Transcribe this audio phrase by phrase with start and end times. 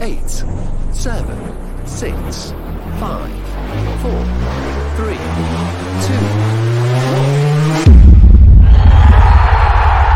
[0.00, 0.44] eight,
[0.92, 2.52] seven, six,
[3.00, 3.32] five,
[4.00, 4.24] four,
[4.96, 5.18] three,
[6.06, 6.24] two,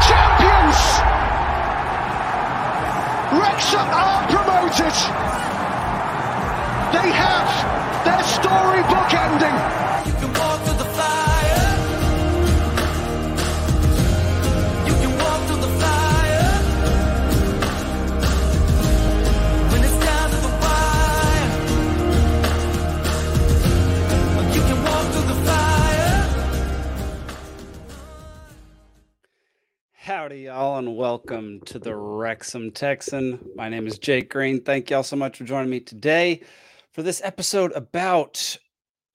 [0.06, 0.78] champions!
[3.32, 4.94] Wrexham are promoted!
[6.92, 9.81] They have their storybook ending!
[30.22, 33.44] Howdy, y'all, and welcome to the Wrexham Texan.
[33.56, 34.62] My name is Jake Green.
[34.62, 36.42] Thank y'all so much for joining me today
[36.92, 38.56] for this episode about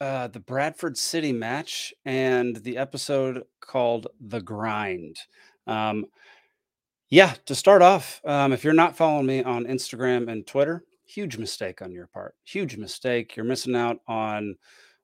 [0.02, 5.16] uh, the Bradford City match and the episode called The Grind.
[5.66, 6.08] Um,
[7.10, 11.38] yeah, to start off, um, if you're not following me on Instagram and Twitter, huge
[11.38, 12.36] mistake on your part.
[12.44, 13.34] Huge mistake.
[13.38, 14.58] You're missing out on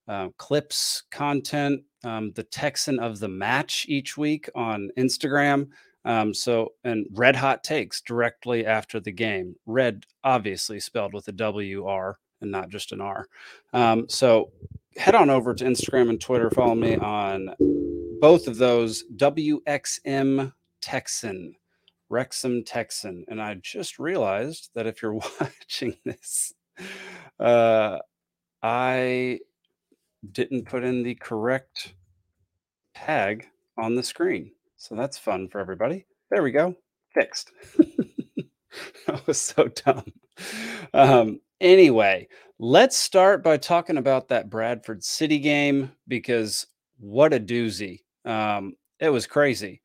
[0.10, 5.70] uh, clips, content, um, the Texan of the match each week on Instagram.
[6.06, 9.56] Um, so, and red hot takes directly after the game.
[9.66, 13.28] Red, obviously spelled with a W R and not just an R.
[13.74, 14.52] Um, so,
[14.98, 16.50] head on over to Instagram and Twitter.
[16.52, 17.56] Follow me on
[18.20, 21.56] both of those WXM Texan,
[22.10, 23.26] Wrexham Texan.
[23.28, 26.54] And I just realized that if you're watching this,
[27.40, 28.00] uh,
[28.62, 29.40] I
[30.32, 31.94] didn't put in the correct
[32.94, 34.52] tag on the screen.
[34.84, 36.06] So that's fun for everybody.
[36.30, 36.76] There we go.
[37.14, 37.52] Fixed.
[39.08, 40.04] that was so dumb.
[40.94, 42.28] Um, anyway,
[42.60, 46.68] let's start by talking about that Bradford City game because
[47.00, 48.02] what a doozy.
[48.26, 49.82] Um, it was crazy.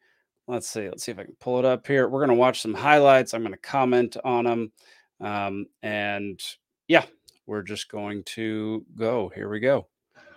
[0.48, 0.88] Let's see.
[0.88, 2.08] Let's see if I can pull it up here.
[2.08, 3.34] We're going to watch some highlights.
[3.34, 4.72] I'm going to comment on them.
[5.20, 6.42] Um, and
[6.88, 7.04] yeah,
[7.46, 9.30] we're just going to go.
[9.32, 9.86] Here we go.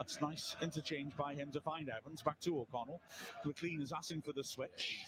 [0.02, 2.24] That's nice interchange by him to find Evans.
[2.24, 3.00] Back to O'Connell.
[3.46, 5.06] McClean is asking for the switch.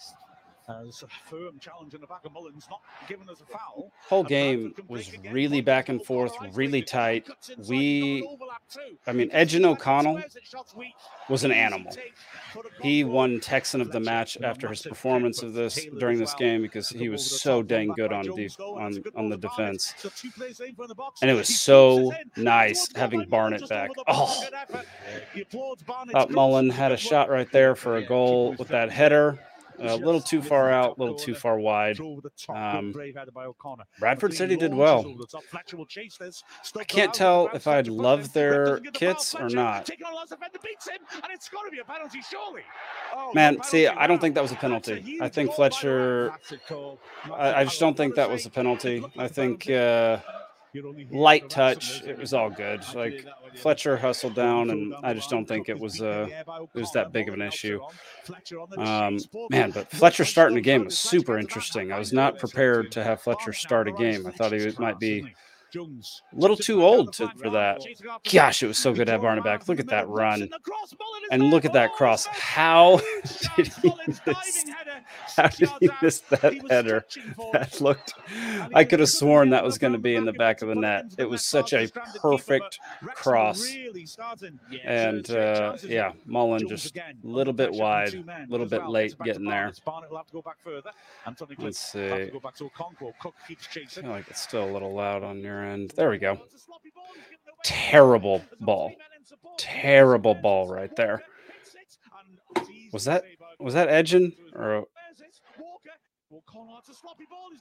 [0.67, 3.91] Uh, there's a firm challenge in the back of Mullins, not giving us a foul.
[4.07, 7.27] Whole game was really back and forth, really tight.
[7.67, 8.79] We- got an overlap too.
[9.05, 10.93] I mean, You can see Edgen O'Connell where's it shot's weak.
[11.29, 11.91] was an animal.
[11.91, 12.13] take
[12.53, 16.33] for a He won Texan of the match after his performance of this during this
[16.35, 19.29] game because he was so dang good on Jones, def- though, and it's on on
[19.29, 19.93] the defense.
[19.97, 21.21] So two players in from the box.
[21.21, 23.89] And it was so nice having Barnett back.
[24.07, 24.27] Oh.
[24.27, 24.35] bar.
[24.45, 24.87] Good effort.
[25.33, 26.31] He applauds Barnett's Thought.
[26.31, 29.39] Mullin had a shot right there for a goal with that header.
[29.79, 31.97] A little too far out, a little too far wide.
[31.97, 32.55] Throw over the top.
[32.75, 33.83] Um, Good brave header by O'Connor.
[33.99, 34.99] Bradford City did well.
[34.99, 35.43] over the top.
[35.43, 36.43] Fletcher will chase this.
[36.77, 39.13] I can't tell if I'd love their Doesn't get the foul.
[39.13, 39.85] kits or not.
[39.85, 42.61] taking on last defender, beats him, and it's got to be a penalty, surely.
[43.15, 43.87] Oh, Man, see.
[43.87, 45.17] I don't think that was a penalty.
[45.21, 45.79] I think goal, by the way.
[45.79, 46.31] Fletcher.
[46.31, 46.99] I, a call.
[47.25, 49.03] That's I, just don't think that was a penalty.
[49.17, 50.42] I think uh, You're only here
[51.11, 52.03] light touch.
[52.03, 52.83] It was all good.
[52.95, 53.59] Like did that with you.
[53.59, 57.11] Fletcher hustled down, and I just don't think it was uh, the it was that
[57.11, 57.79] big of an issue.
[57.79, 57.91] her on.
[58.23, 59.19] Fletcher on the Um,
[59.49, 61.91] man, but Fletcher starting a game was super the interesting.
[61.91, 64.25] I was not prepared to have Fletcher start a the game.
[64.25, 65.33] I thought he might be isn't he?
[65.33, 65.35] Jones
[65.75, 67.81] a little too old to, for that.
[68.31, 69.67] Gosh, it was so good to have Drawn Barnett back.
[69.67, 70.39] Look at that run.
[70.41, 72.25] the cross, Mullin is And look at that Oh, cross.
[72.27, 73.01] How
[73.55, 74.65] did he miss?
[75.35, 77.05] How did he miss that He header?
[77.09, 77.53] stretching for it.
[77.53, 78.13] That looked,
[78.73, 81.05] I could have sworn that was going to be in the back of the net.
[81.17, 82.79] It was such a the stranded keeper, but perfect
[83.15, 83.73] cross.
[83.73, 84.59] really starting.
[84.71, 86.11] Yeah, And uh, yeah.
[86.25, 89.45] Mullin just a little bit wide, a little bit late Gets it back to getting
[89.49, 89.71] there.
[89.85, 89.85] Barnett.
[89.85, 90.91] Barnett will have to go back further.
[91.25, 92.31] Let's will have to see.
[92.31, 93.13] go back to Okonkwo.
[93.19, 95.93] Cook keeps I feel like it's still a little loud on your end.
[95.95, 96.39] There we go.
[97.63, 98.93] Terrible ball.
[99.57, 101.23] Terrible ball right there.
[102.55, 103.23] And Was that
[103.59, 104.85] was that edging or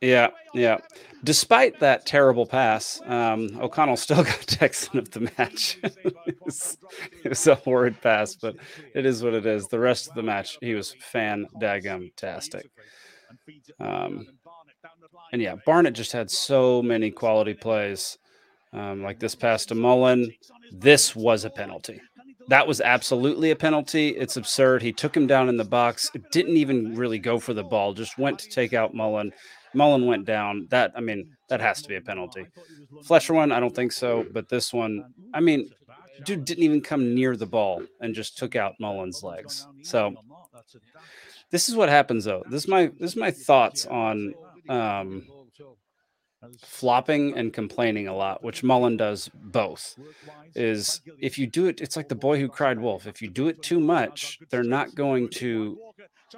[0.00, 0.78] Yeah, yeah.
[1.22, 5.78] Despite that terrible pass, um, O'Connell still got Texan of the match.
[5.82, 6.78] it, was,
[7.24, 8.56] it was a horrid pass, but
[8.94, 9.68] it is what it is.
[9.68, 12.70] The rest of the match, he was fan daggum tastic.
[13.80, 14.26] Um,
[15.32, 18.18] and yeah, Barnett just had so many quality plays.
[18.74, 20.32] Um, like this pass to Mullin,
[20.70, 22.00] this was a penalty.
[22.48, 24.10] That was absolutely a penalty.
[24.10, 24.82] It's absurd.
[24.82, 26.10] He took him down in the box.
[26.32, 27.92] Didn't even really go for the ball.
[27.92, 29.32] Just went to take out Mullin.
[29.74, 30.66] Mullin went down.
[30.70, 32.46] That I mean, that has to be a penalty.
[33.04, 34.26] Fletcher one, I don't think so.
[34.32, 35.04] But this one,
[35.34, 35.70] I mean,
[36.24, 39.66] dude didn't even come near the ball and just took out Mullin's legs.
[39.82, 40.14] So
[41.50, 42.42] this is what happens though.
[42.48, 44.34] This is my this is my thoughts on
[44.68, 45.26] um,
[46.60, 49.96] flopping and complaining a lot, which Mullin does both.
[50.54, 53.06] Is if you do it, it's like the boy who cried wolf.
[53.06, 55.78] If you do it too much, they're not going to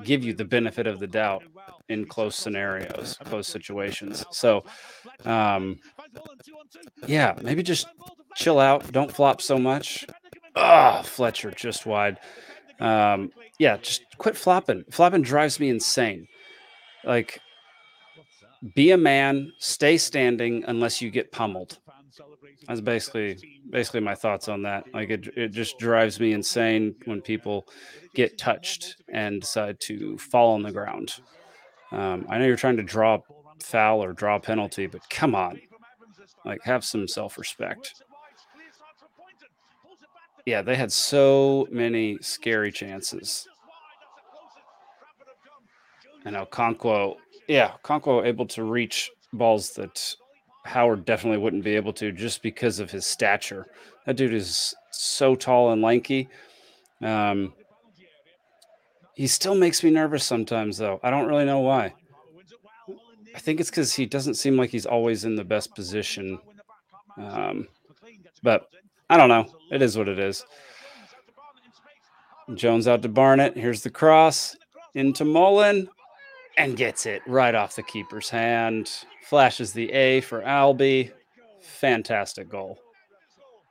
[0.02, 1.44] give you the benefit of the doubt
[1.88, 4.24] in close scenarios, close situations.
[4.30, 4.64] So,
[5.24, 5.78] um,
[7.06, 7.86] yeah, maybe just
[8.36, 8.90] chill out.
[8.92, 10.06] Don't flop so much.
[10.56, 12.18] Ah, Fletcher just wide.
[12.80, 14.84] Um, yeah, just quit flopping.
[14.90, 16.26] Flopping drives me insane.
[17.04, 17.40] Like,
[18.74, 21.78] be a man, stay standing unless you get pummeled.
[22.66, 23.36] That's basically
[23.68, 24.84] basically my thoughts on that.
[24.94, 27.66] Like it, it just drives me insane when people
[28.14, 31.14] get touched and decide to fall on the ground.
[31.92, 33.18] Um, I know you're trying to draw
[33.60, 35.60] foul or draw penalty, but come on,
[36.44, 38.02] like have some self respect.
[40.46, 43.46] Yeah, they had so many scary chances.
[46.24, 47.16] And now Okonkwo,
[47.48, 50.14] yeah, Okonkwo able to reach balls that
[50.64, 53.66] Howard definitely wouldn't be able to just because of his stature.
[54.06, 56.28] That dude is so tall and lanky.
[57.02, 57.52] Um,
[59.14, 61.00] he still makes me nervous sometimes, though.
[61.02, 61.94] I don't really know why.
[63.34, 66.38] I think it's because he doesn't seem like he's always in the best position.
[67.16, 67.68] Um,
[68.42, 68.68] but
[69.10, 69.46] I don't know.
[69.70, 70.44] It is what it is.
[72.54, 73.56] Jones out to Barnett.
[73.56, 74.56] Here's the cross
[74.94, 75.88] into Mullin
[76.56, 78.90] and gets it right off the keeper's hand.
[79.22, 81.10] Flashes the A for Albi.
[81.60, 82.78] Fantastic goal.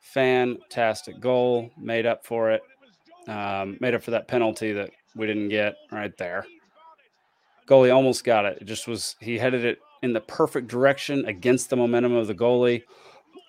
[0.02, 1.72] Fantastic goal.
[1.78, 2.62] Made up for it.
[3.28, 6.46] Um, made up for that penalty that we didn't get right there.
[7.68, 8.58] Goalie almost got it.
[8.62, 12.36] It just was, he headed it in the perfect direction against the momentum of the
[12.36, 12.84] goalie.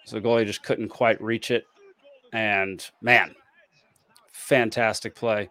[0.06, 1.64] So the goalie just couldn't quite reach it.
[2.32, 3.34] And man,
[4.32, 5.48] fantastic play.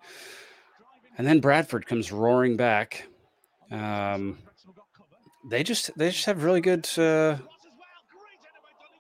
[1.17, 3.07] And then Bradford comes roaring back.
[3.71, 4.37] Um,
[5.49, 6.87] they just they just have really good.
[6.97, 7.37] Uh,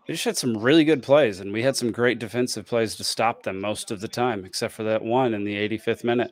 [0.07, 3.03] they just had some really good plays, and we had some great defensive plays to
[3.03, 6.31] stop them most of the time, except for that one in the 85th minute.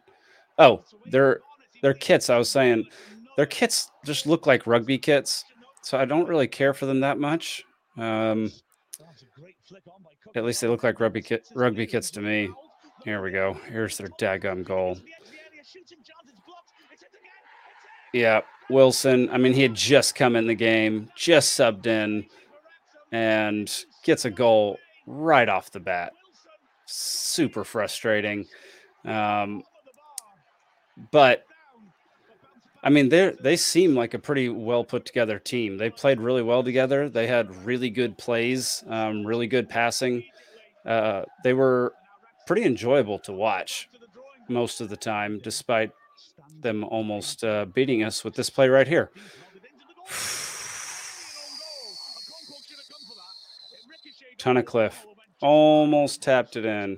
[0.57, 1.39] Oh, their
[1.81, 2.29] their kits.
[2.29, 2.85] I was saying
[3.37, 5.45] their kits just look like rugby kits,
[5.81, 7.63] so I don't really care for them that much.
[7.97, 8.51] Um,
[10.35, 12.49] at least they look like rugby kit, rugby kits to me.
[13.05, 13.57] Here we go.
[13.69, 14.97] Here's their daggum goal.
[18.13, 19.29] Yeah, Wilson.
[19.29, 22.25] I mean, he had just come in the game, just subbed in,
[23.11, 24.77] and gets a goal
[25.07, 26.13] right off the bat.
[26.85, 28.45] Super frustrating.
[29.05, 29.63] Um,
[31.11, 31.45] but
[32.83, 35.77] I mean, they they seem like a pretty well put together team.
[35.77, 37.09] They played really well together.
[37.09, 40.23] They had really good plays, um, really good passing.
[40.85, 41.93] Uh, they were
[42.47, 43.87] pretty enjoyable to watch
[44.49, 45.91] most of the time, despite
[46.61, 49.11] them almost uh, beating us with this play right here.
[54.37, 55.05] Tunnicliffe
[55.41, 56.97] almost tapped it in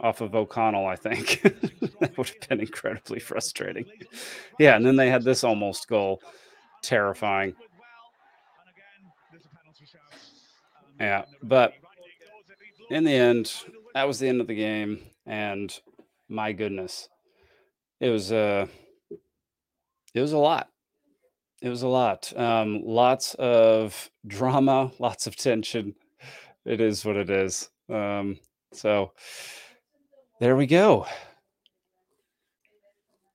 [0.00, 1.42] off of O'Connell, I think.
[2.00, 3.86] that would have been incredibly frustrating.
[4.58, 6.20] Yeah, and then they had this almost goal.
[6.82, 7.54] Terrifying.
[11.00, 11.72] Yeah, but
[12.90, 13.52] in the end,
[13.94, 15.00] that was the end of the game.
[15.24, 15.72] And
[16.28, 17.08] my goodness,
[18.00, 18.66] it was uh
[20.14, 20.68] it was a lot.
[21.60, 22.32] It was a lot.
[22.36, 25.94] Um, lots of drama, lots of tension.
[26.64, 27.70] It is what it is.
[27.88, 28.38] Um,
[28.72, 29.12] so
[30.40, 31.06] there we go.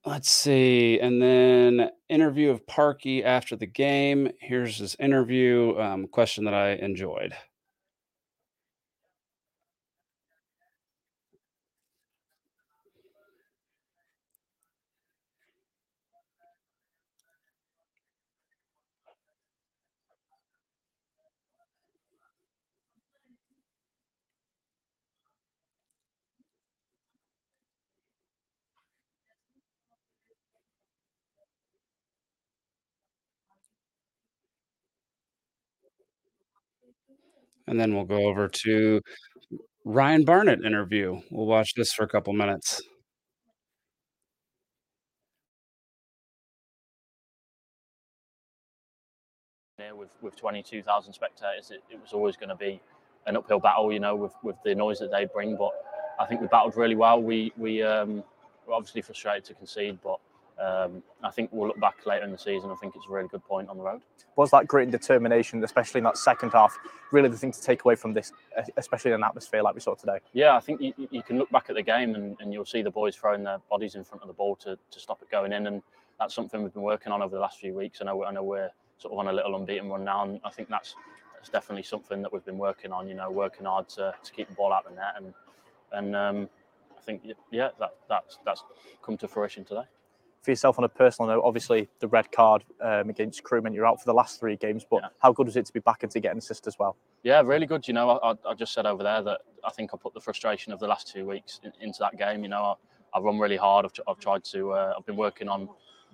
[0.05, 0.99] Let's see.
[1.01, 4.31] And then interview of Parky after the game.
[4.39, 7.33] Here's his interview um, question that I enjoyed.
[37.67, 39.01] And then we'll go over to
[39.85, 41.19] Ryan Barnett interview.
[41.31, 42.81] We'll watch this for a couple minutes.
[49.97, 52.81] with, with 22,000 spectators, it, it was always going to be
[53.25, 55.57] an uphill battle, you know, with, with the noise that they bring.
[55.57, 55.71] But
[56.19, 57.21] I think we battled really well.
[57.21, 58.23] We we um,
[58.65, 60.19] were obviously frustrated to concede, but
[60.59, 62.71] um, I think we'll look back later in the season.
[62.71, 64.01] I think it's a really good point on the road.
[64.35, 66.77] Was that grit and determination, especially in that second half,
[67.11, 68.31] really the thing to take away from this,
[68.77, 70.19] especially in an atmosphere like we saw today?
[70.33, 72.81] Yeah, I think you, you can look back at the game and, and you'll see
[72.81, 75.53] the boys throwing their bodies in front of the ball to, to stop it going
[75.53, 75.81] in, and
[76.19, 77.99] that's something we've been working on over the last few weeks.
[78.01, 80.49] I know I know we're sort of on a little unbeaten run now, and I
[80.49, 80.95] think that's
[81.35, 83.07] that's definitely something that we've been working on.
[83.07, 85.33] You know, working hard to, to keep the ball out of the net, and
[85.91, 86.49] and um,
[86.97, 87.21] I think
[87.51, 88.63] yeah, that that's that's
[89.03, 89.83] come to fruition today.
[90.47, 93.99] For yourself, on a personal note, obviously the red card um, against Crewman, you're out
[93.99, 94.85] for the last three games.
[94.89, 95.09] But Yeah.
[95.19, 96.95] how good was it to be back and to get an assist as well?
[97.21, 97.85] Yeah, really good.
[97.85, 100.71] You know, I, I- just said over there that I think I put the frustration
[100.71, 102.43] of the last two weeks in, into that game.
[102.43, 102.75] You know, I,
[103.17, 103.85] I've run really hard.
[103.85, 104.71] I've, I've tried to.
[104.71, 105.67] Uh, I've been working on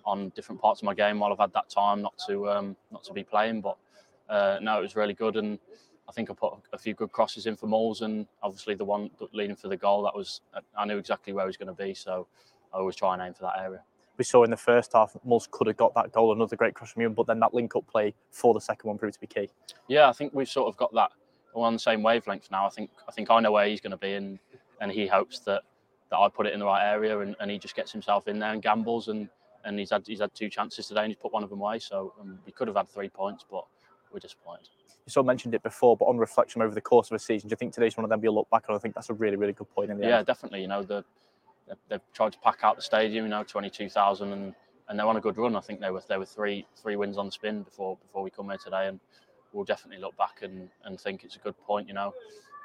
[0.03, 3.03] on different parts of my game while I've had that time not to um, not
[3.03, 3.61] to be playing.
[3.61, 3.77] But
[4.29, 5.59] uh, no, it was really good, and
[6.09, 9.11] I think I put a few good crosses in for Moles, and obviously the one
[9.31, 10.01] leading for the goal.
[10.01, 10.41] That was
[10.75, 12.25] I knew exactly where he was going to be, so
[12.73, 13.83] I always try and aim for that area.
[14.17, 16.91] We saw in the first half, Mulls could have got that goal, another great cross
[16.91, 19.27] from you, but then that link up play for the second one proved to be
[19.27, 19.49] key.
[19.87, 21.11] Yeah, I think we've sort of got that
[21.55, 22.65] we're on the same wavelength now.
[22.65, 24.39] I think I think I know where he's going to be, and
[24.81, 25.61] and he hopes that
[26.09, 28.39] that I put it in the right area, and, and he just gets himself in
[28.39, 29.29] there and gambles, and
[29.65, 31.79] and he's had he's had two chances today, and he's put one of them away.
[31.79, 33.65] So um, we could have had three points, but
[34.11, 34.69] we're disappointed.
[35.05, 37.49] You sort of mentioned it before, but on reflection over the course of a season,
[37.49, 38.75] do you think today's one of them you'll look back on?
[38.75, 40.27] I think that's a really, really good point in the Yeah, end.
[40.27, 40.61] definitely.
[40.61, 41.03] You know, the
[41.73, 43.25] they've, they've tried to pack out the stadium.
[43.25, 44.53] You know, twenty two thousand, and
[44.87, 45.55] and they're on a good run.
[45.55, 48.49] I think they were they were three three wins on spin before before we come
[48.49, 48.99] here today, and
[49.51, 51.87] we'll definitely look back and, and think it's a good point.
[51.87, 52.13] You know,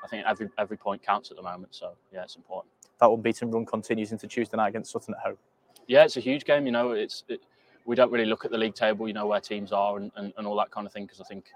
[0.04, 1.74] I think every every point counts at the moment.
[1.74, 2.72] So yeah, it's important.
[3.00, 5.38] That unbeaten run continues into Tuesday night against Sutton at home.
[5.86, 6.66] Yeah, it's a huge game.
[6.66, 7.40] You know, it's it,
[7.84, 9.06] we don't really look at the league table.
[9.06, 11.24] You know where teams are and, and, and all that kind of thing because I
[11.24, 11.46] think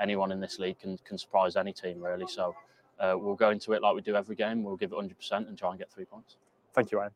[0.00, 2.26] anyone in this league can can surprise any team really.
[2.26, 2.54] So
[3.00, 4.62] uh, we'll go into it like we do every game.
[4.62, 6.36] We'll give it hundred percent and try and get three points.
[6.74, 7.12] Thank you, Ryan.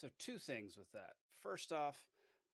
[0.00, 1.12] So two things with that.
[1.42, 1.96] First off,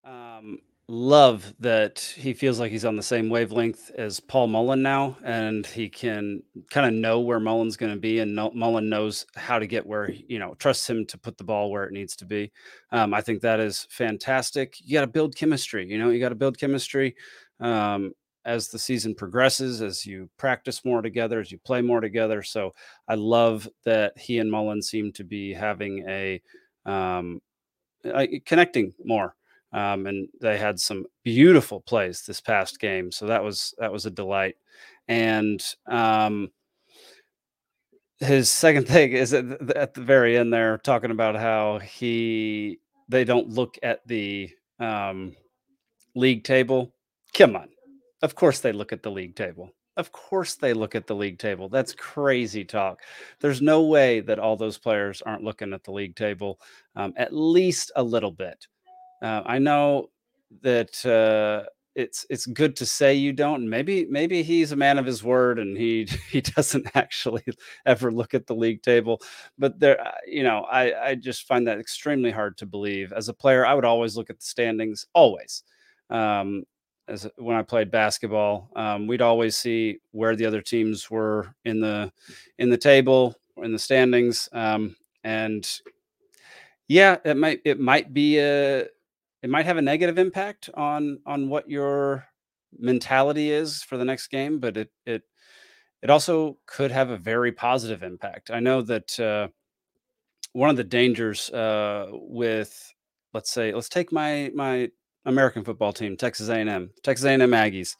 [0.04, 0.58] um,
[0.88, 5.64] love that he feels like he's on the same wavelength as Paul Mullin now, and
[5.66, 9.58] he can kind of know where Mullin's going to be, and no, Mullin knows how
[9.58, 12.26] to get where you know trusts him to put the ball where it needs to
[12.26, 12.50] be.
[12.90, 14.76] Um, I think that is fantastic.
[14.80, 15.86] You got to build chemistry.
[15.88, 17.14] You know, you got to build chemistry.
[17.60, 18.12] Um,
[18.44, 22.42] as the season progresses, as you practice more together, as you play more together.
[22.42, 22.74] So
[23.06, 26.40] I love that he and Mullin seem to be having a
[26.86, 27.40] um,
[28.44, 29.34] connecting more.
[29.72, 34.04] Um, and they had some beautiful plays this past game, so that was that was
[34.04, 34.56] a delight.
[35.06, 36.50] And um,
[38.18, 42.80] his second thing is at the, at the very end there, talking about how he
[43.08, 45.36] they don't look at the um,
[46.16, 46.92] league table.
[47.32, 47.68] Come on,
[48.22, 49.70] of course they look at the league table.
[49.96, 51.68] Of course they look at the league table.
[51.68, 53.00] That's crazy talk.
[53.40, 56.60] There's no way that all those players aren't looking at the league table
[56.96, 58.66] um, at least a little bit.
[59.20, 60.10] Uh, I know
[60.62, 63.68] that uh, it's it's good to say you don't.
[63.68, 67.44] Maybe maybe he's a man of his word and he he doesn't actually
[67.86, 69.20] ever look at the league table.
[69.58, 73.12] But there, uh, you know, I I just find that extremely hard to believe.
[73.12, 75.62] As a player, I would always look at the standings, always.
[76.10, 76.64] Um,
[77.10, 81.80] as when I played basketball, um, we'd always see where the other teams were in
[81.80, 82.12] the
[82.58, 85.68] in the table, in the standings, um, and
[86.88, 88.80] yeah, it might it might be a
[89.42, 92.26] it might have a negative impact on on what your
[92.78, 95.22] mentality is for the next game, but it it
[96.02, 98.50] it also could have a very positive impact.
[98.50, 99.48] I know that uh,
[100.52, 102.94] one of the dangers uh, with
[103.34, 104.90] let's say let's take my my
[105.24, 107.96] American football team, Texas A&M, Texas A&M Aggies.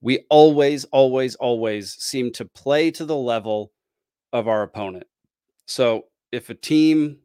[0.00, 3.72] We always always always seem to play to the level
[4.32, 5.04] of our opponent.
[5.66, 7.18] So if a team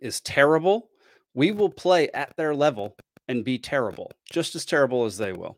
[0.00, 0.88] is terrible,
[1.34, 2.96] we will play at their level
[3.28, 5.56] and be terrible, just as terrible as they will.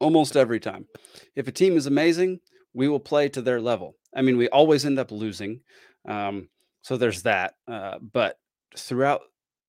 [0.00, 0.86] Almost every time.
[1.34, 2.40] If a team is amazing,
[2.72, 3.96] we will play to their level.
[4.14, 5.60] I mean, we always end up losing.
[6.08, 6.48] Um,
[6.82, 7.54] so there's that.
[7.66, 8.38] Uh, but
[8.76, 9.22] throughout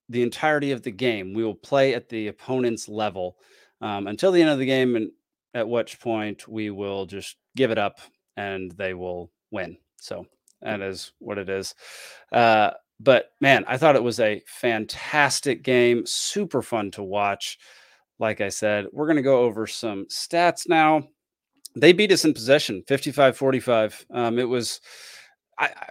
[0.09, 3.37] the entirety of the game, we will play at the opponent's level
[3.81, 5.11] um, until the end of the game, and
[5.53, 7.99] at which point we will just give it up
[8.37, 9.77] and they will win.
[9.97, 10.25] So
[10.61, 11.75] that is what it is.
[12.31, 17.57] Uh, but man, I thought it was a fantastic game, super fun to watch.
[18.19, 21.07] Like I said, we're going to go over some stats now.
[21.75, 24.05] They beat us in possession 55 45.
[24.11, 24.81] Um, it was,
[25.57, 25.89] I, I,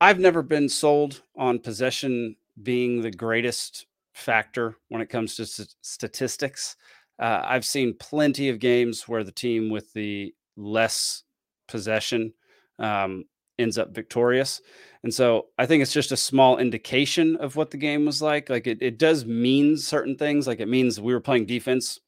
[0.00, 5.74] I've never been sold on possession being the greatest factor when it comes to st-
[5.82, 6.76] statistics.
[7.18, 11.24] Uh, I've seen plenty of games where the team with the less
[11.66, 12.32] possession
[12.78, 13.24] um,
[13.58, 14.60] ends up victorious.
[15.02, 18.48] And so I think it's just a small indication of what the game was like.
[18.50, 20.46] Like it, it does mean certain things.
[20.46, 21.98] Like it means we were playing defense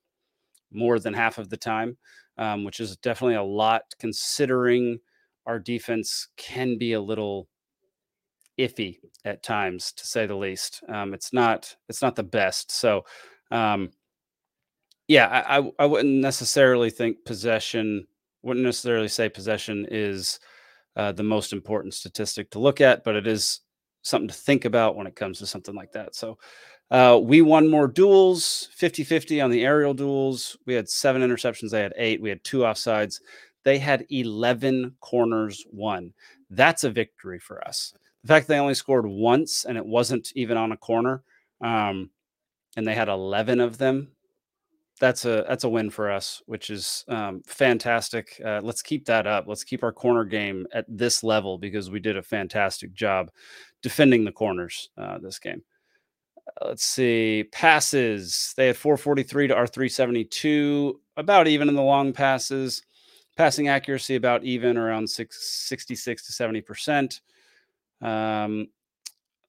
[0.73, 1.97] more than half of the time,
[2.38, 4.99] um, which is definitely a lot considering
[5.47, 7.49] our defense can be a little
[8.60, 10.82] iffy at times to say the least.
[10.88, 12.70] Um, it's not it's not the best.
[12.70, 13.04] So
[13.50, 13.90] um,
[15.08, 18.06] yeah, I, I I wouldn't necessarily think possession
[18.42, 20.40] wouldn't necessarily say possession is
[20.96, 23.60] uh, the most important statistic to look at, but it is
[24.02, 26.14] something to think about when it comes to something like that.
[26.14, 26.38] So
[26.90, 30.56] uh, we won more duels 50 50 on the aerial duels.
[30.66, 31.70] We had seven interceptions.
[31.70, 32.20] They had eight.
[32.20, 33.20] We had two offsides.
[33.62, 36.12] They had 11 corners won.
[36.48, 37.94] That's a victory for us.
[38.22, 41.22] The fact they only scored once and it wasn't even on a corner,
[41.60, 42.10] um,
[42.76, 44.08] and they had 11 of them.
[45.00, 48.38] That's a that's a win for us, which is um, fantastic.
[48.44, 49.46] Uh, let's keep that up.
[49.46, 53.30] Let's keep our corner game at this level because we did a fantastic job
[53.82, 55.62] defending the corners uh, this game.
[56.46, 58.52] Uh, let's see passes.
[58.58, 62.82] They had 443 to our 372, about even in the long passes.
[63.36, 67.20] Passing accuracy about even around six, 66 to 70 percent.
[68.00, 68.69] Um,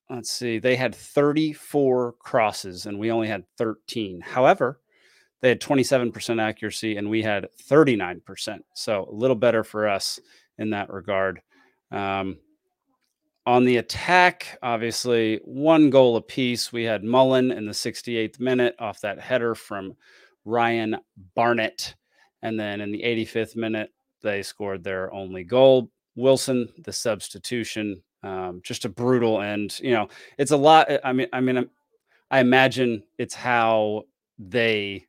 [0.10, 0.60] let's see.
[0.60, 4.22] They had 34 crosses and we only had 13.
[4.22, 4.80] However,
[5.42, 8.60] they had 27% accuracy and we had 39%.
[8.74, 10.20] So a little better for us
[10.58, 11.42] in that regard.
[11.92, 12.38] Um,
[13.46, 16.72] on the attack, obviously, one goal apiece.
[16.72, 19.96] We had Mullin in the 68th minute off that header from
[20.46, 20.98] Ryan
[21.36, 21.96] Barnett.
[22.44, 23.92] And then in the 85th minute,
[24.22, 25.90] they scored their only goal.
[26.16, 29.80] Wilson, the substitution, um, just a brutal end.
[29.80, 30.90] You know, it's a lot.
[31.04, 31.70] I mean, I mean,
[32.30, 34.04] I imagine it's how
[34.40, 35.06] they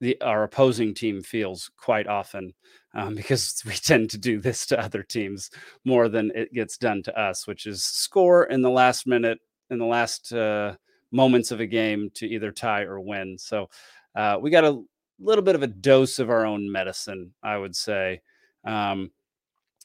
[0.00, 2.52] the our opposing team feels quite often
[2.94, 5.50] um, because we tend to do this to other teams
[5.84, 9.38] more than it gets done to us, which is score in the last minute
[9.70, 10.74] in the last uh,
[11.10, 13.38] moments of a game to either tie or win.
[13.38, 13.70] So
[14.14, 14.82] uh, we got a
[15.18, 18.20] little bit of a dose of our own medicine, I would say.
[18.64, 19.10] Um,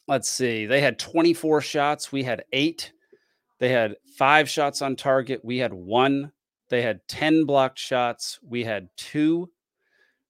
[0.09, 2.91] let's see, they had 24 shots, we had eight.
[3.59, 6.31] They had five shots on target, we had one.
[6.69, 9.49] They had 10 blocked shots, we had two.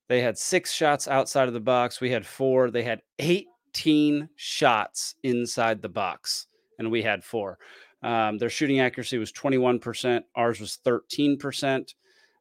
[0.09, 2.01] They had six shots outside of the box.
[2.01, 2.71] We had four.
[2.71, 6.47] They had 18 shots inside the box,
[6.79, 7.59] and we had four.
[8.01, 10.23] Um, their shooting accuracy was 21%.
[10.35, 11.93] Ours was 13%.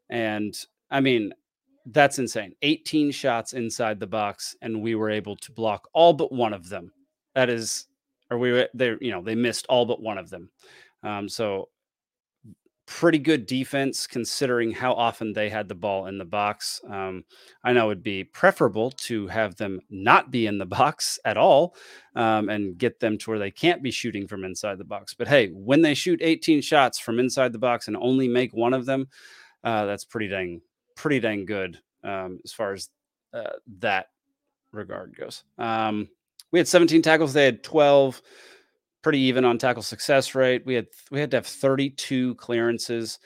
[0.08, 0.58] And
[0.90, 1.34] I mean,
[1.84, 2.54] that's insane.
[2.62, 6.70] 18 shots inside the box, and we were able to block all but one of
[6.70, 6.90] them.
[7.38, 7.86] That is,
[8.32, 10.50] or we they you know they missed all but one of them.
[11.04, 11.68] Um, so
[12.84, 16.80] pretty good defense considering how often they had the ball in the box.
[16.90, 17.24] Um,
[17.62, 21.76] I know it'd be preferable to have them not be in the box at all
[22.16, 25.14] um, and get them to where they can't be shooting from inside the box.
[25.14, 28.74] But hey, when they shoot 18 shots from inside the box and only make one
[28.74, 29.06] of them,
[29.62, 30.60] uh, that's pretty dang,
[30.96, 32.88] pretty dang good um, as far as
[33.32, 34.08] uh, that
[34.72, 35.44] regard goes.
[35.56, 36.08] Um,
[36.52, 38.22] we had 17 tackles, they had 12
[39.02, 40.62] pretty even on tackle success rate.
[40.66, 43.18] We had we had to have 32 clearances.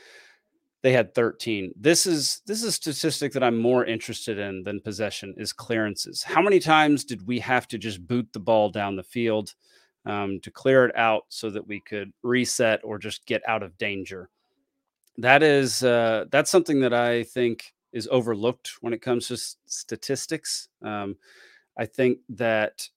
[0.83, 1.73] They had 13.
[1.77, 6.23] This is this is a statistic that I'm more interested in than possession is clearances.
[6.23, 9.55] How many times did we have to just boot the ball down the field
[10.05, 13.79] um, to clear it out so that we could reset or just get out of
[13.79, 14.29] danger?
[15.19, 20.69] That is uh, that's something that I think is overlooked when it comes to statistics.
[20.83, 21.17] Um,
[21.79, 22.89] I think that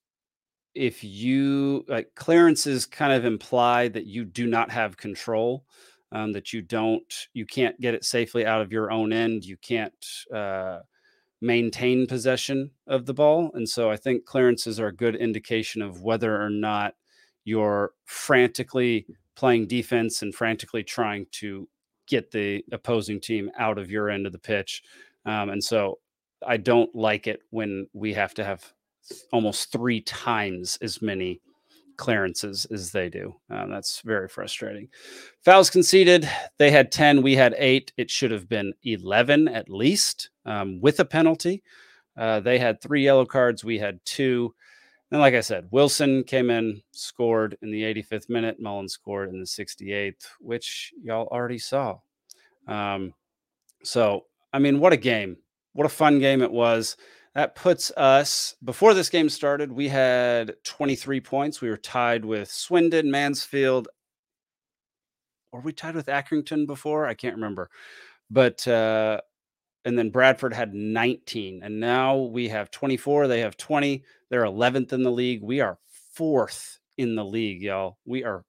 [0.76, 5.64] if you like clearances kind of imply that you do not have control
[6.12, 9.56] um, that you don't you can't get it safely out of your own end you
[9.56, 10.80] can't uh,
[11.40, 16.02] maintain possession of the ball and so i think clearances are a good indication of
[16.02, 16.94] whether or not
[17.44, 21.66] you're frantically playing defense and frantically trying to
[22.06, 24.82] get the opposing team out of your end of the pitch
[25.24, 25.98] um, and so
[26.46, 28.72] i don't like it when we have to have
[29.32, 31.40] almost three times as many
[31.96, 33.34] clearances as they do.
[33.50, 34.88] Um, that's very frustrating.
[35.44, 37.92] Fouls conceded, they had 10, we had eight.
[37.96, 41.62] It should have been 11 at least um, with a penalty.
[42.16, 44.54] Uh, they had three yellow cards, we had two.
[45.10, 48.60] And like I said, Wilson came in, scored in the 85th minute.
[48.60, 51.98] Mullin scored in the 68th, which y'all already saw.
[52.66, 53.14] Um,
[53.84, 55.36] so, I mean, what a game.
[55.74, 56.96] What a fun game it was.
[57.36, 61.60] That puts us, before this game started, we had 23 points.
[61.60, 63.88] We were tied with Swindon, Mansfield.
[65.52, 67.06] Were we tied with Accrington before?
[67.06, 67.68] I can't remember.
[68.30, 69.20] But, uh,
[69.84, 71.60] and then Bradford had 19.
[71.62, 73.28] And now we have 24.
[73.28, 74.02] They have 20.
[74.30, 75.42] They're 11th in the league.
[75.42, 75.76] We are
[76.14, 77.98] fourth in the league, y'all.
[78.06, 78.46] We are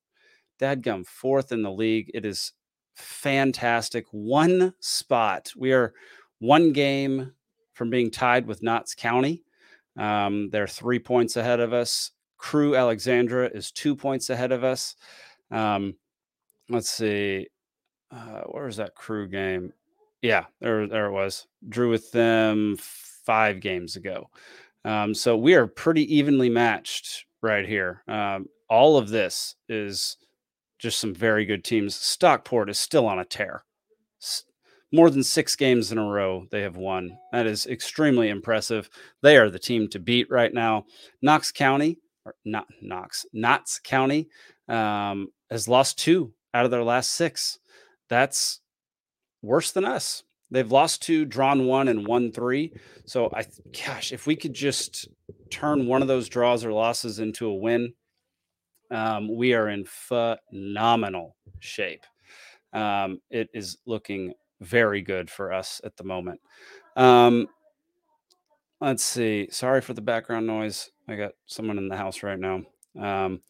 [0.62, 2.10] dadgum fourth in the league.
[2.14, 2.54] It is
[2.96, 4.06] fantastic.
[4.12, 5.52] One spot.
[5.58, 5.94] We are
[6.40, 7.34] one game
[7.78, 9.44] from being tied with Notts County.
[9.98, 12.12] Um, they're three points ahead of us.
[12.38, 14.96] Crewe Alexandra is two points ahead of us.
[15.52, 15.96] Um,
[16.70, 17.48] let's see.
[18.12, 19.74] Uh, where was that Crewe game?
[20.24, 21.46] Yeah, there, there it was.
[21.70, 24.30] Drew with them five games ago.
[24.84, 28.04] Um, so we are pretty evenly matched right here.
[28.08, 30.18] Um, all of this is
[30.80, 31.96] just some very good teams.
[31.96, 33.64] Stockport is still on a tear.
[34.94, 37.18] More than six games in a row they have won.
[37.34, 38.90] That is extremely impressive.
[39.22, 40.86] They are the team to beat right now.
[41.22, 44.30] Knox County, or not Knox, Knox County,
[44.70, 47.60] um, has lost two out of their last six.
[48.10, 48.62] That's
[49.42, 50.24] worse than us.
[50.50, 52.72] They've lost two, drawn one, and won three.
[53.06, 53.46] So I,
[53.86, 55.10] gosh, if we could just
[55.50, 57.94] turn one of those draws or losses into a win,
[58.90, 62.06] um, we are in phenomenal shape.
[62.72, 66.40] Um, it is looking very good for us at the moment.
[66.96, 67.48] Um,
[68.82, 69.48] let's see.
[69.52, 70.90] Sorry for the background noise.
[71.08, 72.62] I got someone in the house right now.
[73.00, 73.42] Um,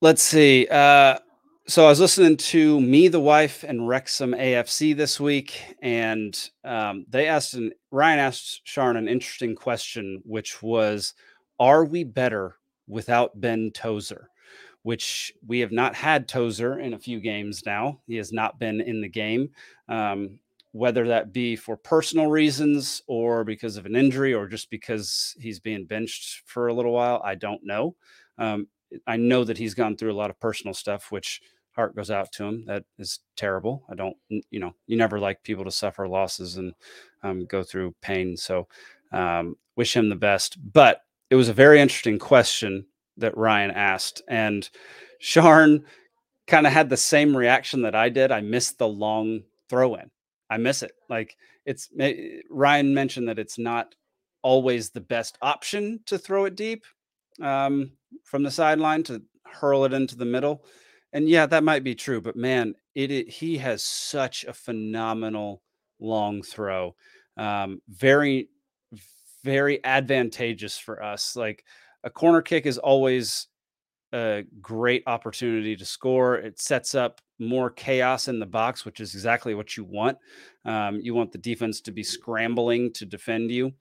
[0.00, 0.66] let's see.
[0.70, 1.18] Uh,
[1.66, 7.06] so I was listening to Me, the Wife, and Wrexham AFC this week, and um,
[7.08, 11.14] they asked an Ryan asked Sharon an interesting question, which was,
[11.58, 14.28] "Are we better without Ben Tozer?"
[14.84, 18.00] Which we have not had Tozer in a few games now.
[18.06, 19.50] He has not been in the game,
[19.88, 20.38] um,
[20.72, 25.58] whether that be for personal reasons or because of an injury or just because he's
[25.58, 27.20] being benched for a little while.
[27.24, 27.96] I don't know.
[28.38, 28.68] Um,
[29.06, 31.40] I know that he's gone through a lot of personal stuff, which
[31.72, 32.64] heart goes out to him.
[32.66, 33.84] That is terrible.
[33.90, 36.74] I don't, you know, you never like people to suffer losses and
[37.22, 38.36] um, go through pain.
[38.36, 38.68] So
[39.12, 40.58] um, wish him the best.
[40.72, 42.86] But it was a very interesting question
[43.18, 44.22] that Ryan asked.
[44.28, 44.68] And
[45.20, 45.84] Sharn
[46.46, 48.32] kind of had the same reaction that I did.
[48.32, 50.10] I missed the long throw in.
[50.50, 50.92] I miss it.
[51.08, 52.10] Like it's ma-
[52.50, 53.94] Ryan mentioned that it's not
[54.42, 56.84] always the best option to throw it deep
[57.40, 57.92] um,
[58.24, 60.64] from the sideline to hurl it into the middle.
[61.12, 65.62] And yeah, that might be true, but man, it, it he has such a phenomenal
[66.00, 66.94] long throw.
[67.36, 68.48] Um, very,
[69.42, 71.36] very advantageous for us.
[71.36, 71.64] Like
[72.04, 73.48] a corner kick is always
[74.12, 76.36] a great opportunity to score.
[76.36, 80.18] It sets up more chaos in the box, which is exactly what you want.
[80.64, 83.72] Um, you want the defense to be scrambling to defend you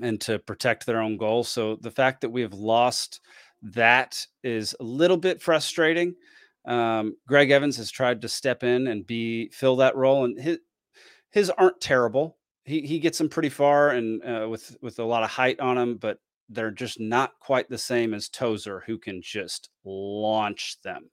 [0.00, 1.42] and to protect their own goal.
[1.42, 3.20] So the fact that we have lost
[3.62, 6.14] that is a little bit frustrating.
[6.64, 10.58] Um, Greg Evans has tried to step in and be fill that role, and his
[11.30, 12.36] his aren't terrible.
[12.64, 15.76] He he gets them pretty far and uh, with with a lot of height on
[15.76, 16.18] him, but
[16.50, 21.10] they're just not quite the same as Tozer, who can just launch them.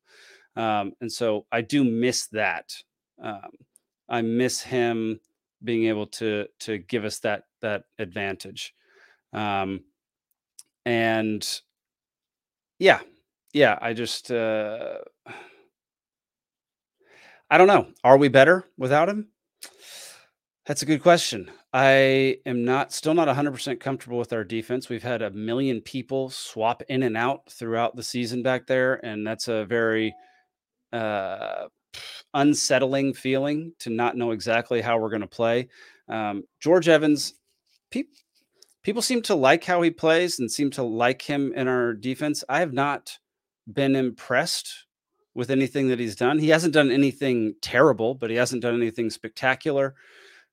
[0.56, 2.73] Um, and so I do miss that.
[3.21, 3.52] Um,
[4.10, 5.19] I miss him
[5.63, 8.73] being able to to give us that that advantage.
[9.34, 9.82] Um,
[10.86, 11.47] and
[12.80, 13.00] yeah,
[13.54, 14.97] yeah, I just uh,
[17.50, 17.88] I don't know.
[18.04, 19.30] Are we better without him?
[20.65, 21.50] That's a good question.
[21.80, 24.90] I am not still not 100% comfortable with our defense.
[24.90, 29.26] We've had a million people swap in and out throughout the season back there and
[29.28, 30.16] that's a very
[30.92, 31.68] uh
[32.34, 35.68] unsettling feeling to not know exactly how we're going to play.
[36.10, 37.36] Um, George Evans,
[37.92, 38.06] pe-
[38.82, 42.44] people seem to like how he plays and seem to like him in our defense.
[42.50, 43.20] I have not
[43.72, 44.86] been impressed
[45.36, 46.40] with anything that he's done.
[46.40, 49.94] He hasn't done anything terrible, but he hasn't done anything spectacular.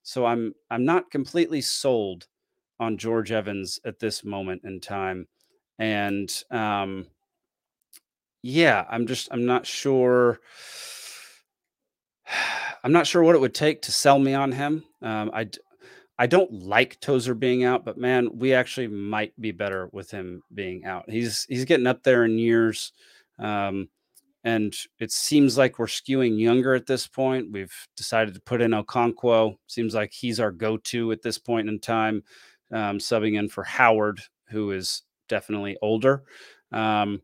[0.04, 2.28] So I'm I'm not completely sold
[2.78, 5.26] on George Evans at this moment in time.
[5.78, 7.06] And um
[8.42, 10.38] yeah, I'm just I'm not sure
[12.84, 14.84] I'm not sure what it would take to sell me on him.
[15.02, 15.48] Um, I
[16.18, 20.42] I don't like Tozer being out, but man, we actually might be better with him
[20.54, 21.10] being out.
[21.10, 22.92] He's he's getting up there in years,
[23.38, 23.88] um,
[24.44, 27.50] and it seems like we're skewing younger at this point.
[27.50, 29.56] We've decided to put in Okonkwo.
[29.66, 32.22] Seems like he's our go-to at this point in time,
[32.70, 36.22] um, subbing in for Howard, who is definitely older.
[36.72, 37.22] Um,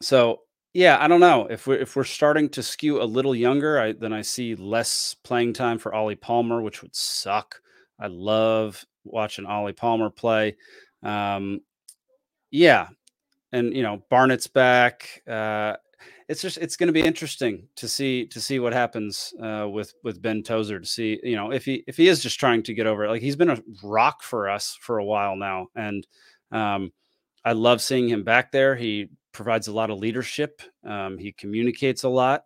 [0.00, 0.40] so
[0.72, 3.92] yeah, I don't know if we're if we're starting to skew a little younger, I,
[3.92, 7.60] then I see less playing time for Ollie Palmer, which would suck.
[8.00, 10.56] I love watching Ollie Palmer play.
[11.02, 11.60] Um,
[12.50, 12.88] yeah,
[13.52, 15.22] and you know Barnett's back.
[15.28, 15.76] Uh,
[16.28, 19.94] it's just it's going to be interesting to see to see what happens uh, with
[20.02, 22.74] with Ben Tozer to see you know if he if he is just trying to
[22.74, 23.10] get over it.
[23.10, 26.06] Like he's been a rock for us for a while now, and
[26.50, 26.92] um,
[27.44, 28.74] I love seeing him back there.
[28.74, 30.62] He provides a lot of leadership.
[30.84, 32.44] Um, he communicates a lot,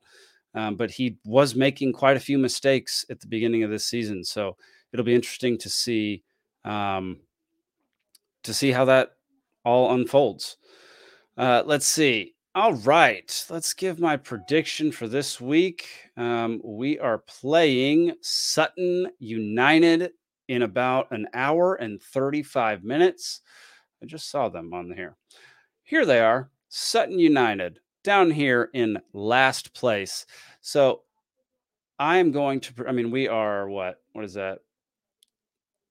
[0.55, 4.25] um, but he was making quite a few mistakes at the beginning of this season.
[4.25, 4.57] So
[4.92, 6.25] it'll be interesting to see
[6.64, 7.21] um,
[8.42, 9.11] to see how that
[9.64, 10.57] all unfolds.
[11.37, 12.35] Uh, let's see.
[12.59, 15.87] All right, let's give my prediction for this week.
[16.16, 20.11] Um, we are playing Sutton United
[20.49, 23.42] in about an hour and 35 minutes.
[24.03, 25.16] I just saw them on here.
[25.85, 27.79] Here they are Sutton United.
[28.03, 30.27] down here in last place.
[30.61, 31.03] So
[32.01, 32.88] I am going to.
[32.88, 34.03] I mean, we are what?
[34.14, 34.59] What is that?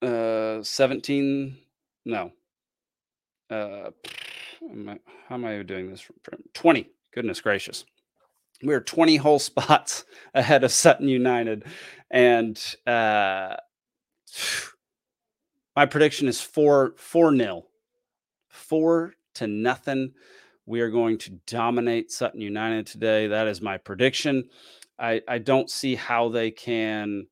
[0.02, 1.60] Uh, seventeen.
[2.04, 2.34] No.
[3.50, 3.92] Uh,
[5.28, 6.06] how am I doing this?
[6.54, 6.90] Twenty.
[7.14, 7.84] Goodness gracious.
[8.64, 11.66] We're 20 whole spots ahead of Sutton United.
[12.10, 13.56] And uh,
[15.76, 17.68] my prediction is 4 4 nil,
[18.50, 20.14] 4 to nothing.
[20.66, 23.28] We are going to dominate Sutton United today.
[23.28, 24.50] That is my prediction.
[25.00, 27.28] I, I don't see how they can.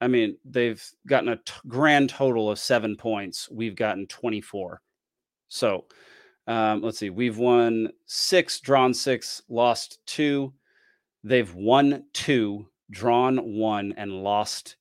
[0.00, 3.48] I mean, they've gotten a t- grand total of seven points.
[3.50, 4.80] We've gotten 24.
[5.48, 5.84] So
[6.46, 7.10] um, let's see.
[7.10, 10.52] We've won six, drawn six, lost two.
[11.24, 14.76] They've won two, drawn one, and lost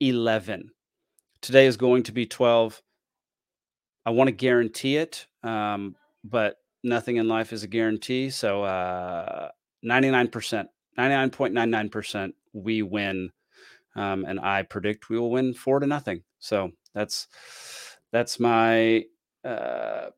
[0.00, 0.70] 11.
[1.42, 2.82] Today is going to be 12.
[4.06, 8.30] I want to guarantee it, um, but nothing in life is a guarantee.
[8.30, 9.50] So uh,
[9.84, 10.66] 99%,
[10.98, 13.30] 99.99%, we win.
[13.94, 16.22] Um, and I predict we will win four to nothing.
[16.38, 17.28] So that's
[18.10, 19.04] that's my
[19.44, 20.08] uh,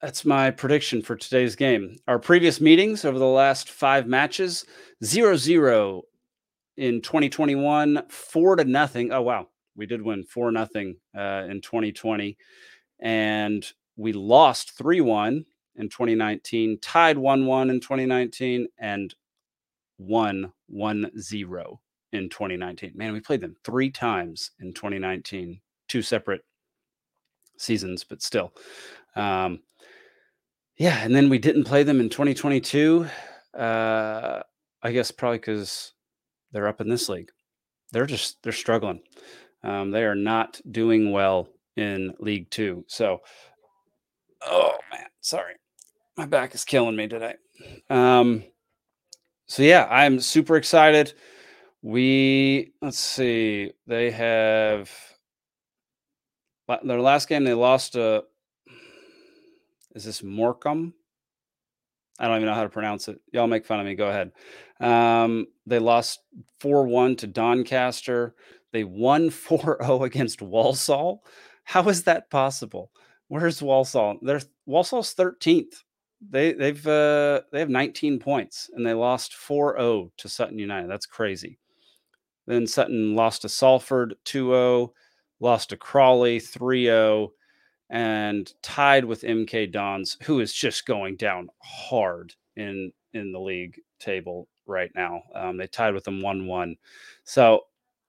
[0.00, 1.96] that's my prediction for today's game.
[2.06, 4.64] Our previous meetings over the last five matches
[5.02, 6.02] 0 0
[6.76, 9.12] in 2021, 4 to nothing.
[9.12, 9.48] Oh, wow.
[9.76, 12.36] We did win 4 nothing uh, in 2020.
[13.00, 15.44] And we lost 3 1
[15.76, 19.14] in 2019, tied 1 1 in 2019, and
[19.98, 21.80] won 1 0
[22.12, 22.92] in 2019.
[22.94, 26.42] Man, we played them three times in 2019, two separate
[27.56, 28.52] seasons, but still.
[29.16, 29.60] Um,
[30.78, 33.06] yeah, and then we didn't play them in 2022.
[33.52, 34.40] Uh,
[34.82, 35.92] I guess probably because
[36.52, 37.30] they're up in this league.
[37.92, 39.00] They're just they're struggling.
[39.64, 42.84] Um, they are not doing well in League Two.
[42.86, 43.20] So,
[44.42, 45.54] oh man, sorry,
[46.16, 47.34] my back is killing me today.
[47.90, 48.44] Um,
[49.46, 51.14] so yeah, I'm super excited.
[51.82, 54.90] We let's see, they have
[56.84, 58.24] their last game they lost a
[59.94, 60.94] is this Morecambe?
[62.18, 63.20] I don't even know how to pronounce it.
[63.32, 63.94] Y'all make fun of me.
[63.94, 64.32] Go ahead.
[64.80, 66.20] Um, they lost
[66.60, 68.34] 4 1 to Doncaster.
[68.72, 71.24] They won 4 0 against Walsall.
[71.64, 72.90] How is that possible?
[73.28, 74.18] Where's Walsall?
[74.22, 75.82] They're Walsall's 13th.
[76.30, 80.90] They they've uh, they have 19 points and they lost 4-0 to Sutton United.
[80.90, 81.58] That's crazy.
[82.46, 84.88] Then Sutton lost to Salford 2-0,
[85.38, 87.28] lost to Crawley 3-0,
[87.90, 93.80] and tied with MK Dons, who is just going down hard in in the league
[93.98, 95.22] table right now.
[95.34, 96.76] Um, they tied with them one one.
[97.24, 97.62] So,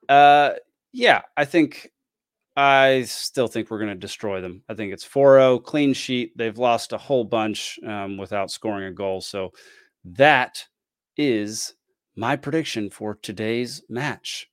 [0.10, 0.52] uh,
[0.92, 1.92] yeah, I think
[2.56, 4.63] I still think we're going to destroy them.
[4.68, 6.38] I think it's 4-0 clean sheet.
[6.38, 9.22] They've lost a whole bunch um, without scoring a goal.
[9.22, 9.52] So
[10.04, 10.65] that
[11.15, 11.74] is
[12.18, 14.50] my prediction for today's match.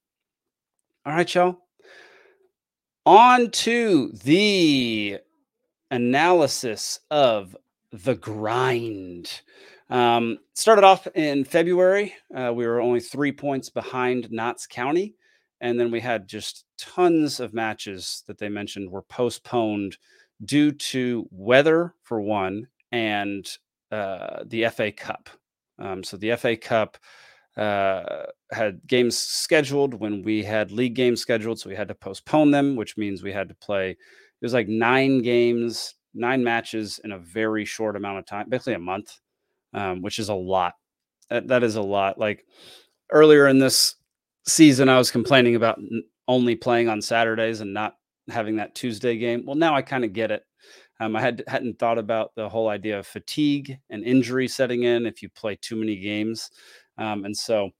[1.05, 1.65] All right, y'all.
[3.07, 5.21] On to the
[5.92, 7.57] analysis of
[7.92, 9.42] the grind.
[9.88, 12.14] Um, started off in February.
[12.35, 15.14] Uh, we were only three points behind Notts County.
[15.61, 19.99] And then we had just tons of matches that they mentioned were postponed
[20.45, 23.49] due to weather, for one, and
[23.92, 25.31] uh, the FA Cup.
[25.79, 26.99] Um, so the FA Cup
[27.57, 32.51] uh, had games scheduled when we had league games scheduled, so we had to postpone
[32.51, 33.90] them, which means we had to play.
[33.90, 38.75] It was like nine games, nine matches in a very short amount of time, basically
[38.75, 39.19] a month,
[39.73, 40.75] um, which is a lot.
[41.31, 42.19] That, that is a lot.
[42.19, 42.45] Like
[43.11, 43.97] earlier in this
[44.47, 45.79] season, I was complaining about
[46.29, 47.95] only playing on Saturdays and not
[48.29, 49.45] having that Tuesday game.
[49.47, 50.42] Well, now I kind of get it.
[50.99, 55.05] Um, I had hadn't thought about the whole idea of fatigue and injury setting in
[55.05, 56.51] if you play too many games.
[56.99, 57.71] Um, and so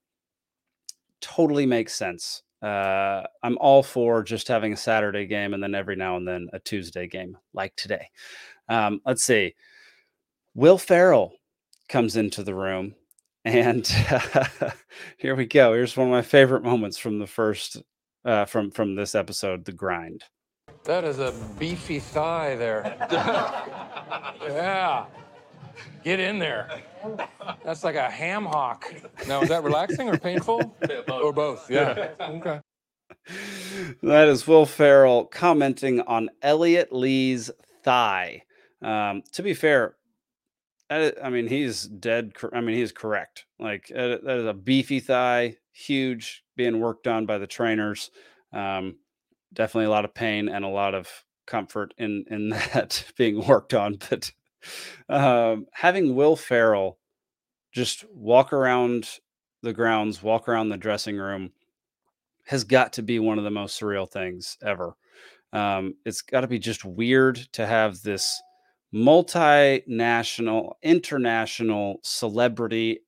[1.21, 2.43] totally makes sense.
[2.63, 6.49] Uh, I'm all for just having a Saturday game and then every now and then
[6.53, 8.09] a Tuesday game like today.
[8.69, 9.55] Um, let's see.
[10.55, 11.35] Will Ferrell
[11.89, 12.95] comes into the room,
[13.45, 14.71] and uh,
[15.19, 15.75] here we go.
[15.75, 17.83] Here's one of my favorite moments from the first
[18.25, 20.25] uh, from from this episode, The Grind.
[20.85, 22.97] That is a beefy thigh there.
[24.43, 25.07] yeah.
[26.05, 26.83] Get in there.
[27.65, 28.93] That's like a ham hock.
[29.27, 30.77] Now, is that relaxing or painful?
[30.81, 31.11] Both.
[31.11, 32.11] Or both, yeah.
[32.21, 32.61] okay.
[34.03, 37.51] That is Will Ferrell commenting on Elliot Lee's
[37.83, 38.43] thigh.
[38.83, 39.97] Um, to be fair,
[40.91, 42.33] I mean, he's dead.
[42.53, 43.47] I mean, he's correct.
[43.59, 48.11] Like, that is a beefy thigh, huge, being worked on by the trainers.
[48.53, 48.97] Um,
[49.53, 51.09] definitely a lot of pain and a lot of
[51.47, 53.99] comfort in in that being worked on.
[54.09, 54.31] But
[55.09, 56.99] um, having Will Ferrell
[57.73, 59.09] just walk around
[59.63, 61.51] the grounds, walk around the dressing room,
[62.47, 64.95] has got to be one of the most surreal things ever.
[65.53, 68.41] Um, it's got to be just weird to have this
[68.95, 73.01] multinational, international celebrity.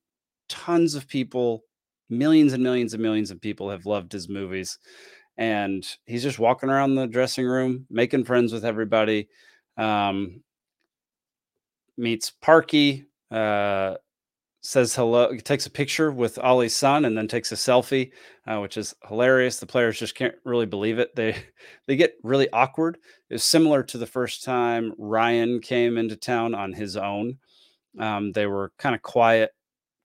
[0.47, 1.63] Tons of people,
[2.09, 4.77] millions and millions and millions of people have loved his movies.
[5.37, 9.29] And he's just walking around the dressing room, making friends with everybody.
[9.77, 10.43] Um,
[11.99, 13.95] meets Parky, uh,
[14.61, 18.11] says hello, takes a picture with Ollie's son, and then takes a selfie,
[18.47, 19.59] uh, which is hilarious.
[19.59, 21.15] The players just can't really believe it.
[21.15, 21.35] They
[21.87, 22.97] they get really awkward.
[23.29, 27.37] It's similar to the first time Ryan came into town on his own.
[27.99, 29.51] Um, they were kind of quiet,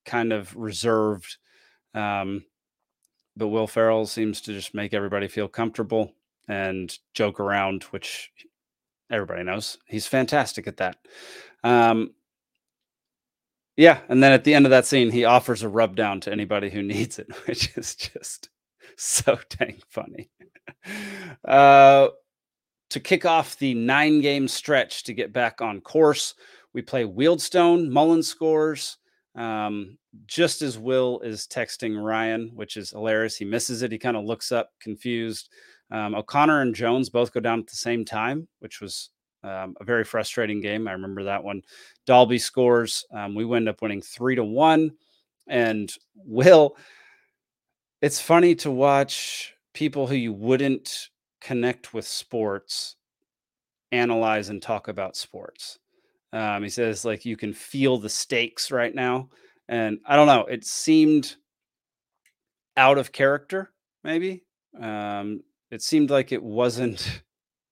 [0.05, 1.37] kind of reserved.
[1.95, 2.45] Um,
[3.37, 6.13] but Will Ferrell seems to just make everybody feel comfortable
[6.49, 8.31] and joke around, which
[9.11, 10.97] everybody knows he's fantastic at that.
[11.63, 12.15] Um,
[13.77, 16.33] yeah, and then at the end of that scene, he offers a rub down to
[16.33, 18.49] anybody who needs it, which is just
[18.97, 20.31] so dang funny.
[21.47, 22.09] Uh,
[22.91, 26.35] to kick off the nine game stretch to get back on course,
[26.73, 27.89] we play Wealdstone.
[27.89, 28.99] Mullin scores
[29.35, 33.37] um, just as Will is texting Ryan, which is hilarious.
[33.37, 33.93] He misses it.
[33.93, 35.49] He kind of looks up confused.
[35.91, 39.11] Um, O'Connor and Jones both go down at the same time, which was
[39.43, 40.89] um, a very frustrating game.
[40.89, 41.63] I remember that one.
[42.07, 43.05] Dalby scores.
[43.13, 44.93] Um, we wind up winning three to one.
[45.47, 46.77] And Will,
[48.01, 52.97] it's funny to watch people who you wouldn't connect with sports
[53.93, 55.79] analyze and talk about sports.
[56.33, 59.29] Um, he says, like, you can feel the stakes right now.
[59.69, 61.37] And I don't know, it seemed
[62.77, 64.43] out of character, maybe.
[64.81, 65.43] Um,
[65.75, 67.23] it seemed like it wasn't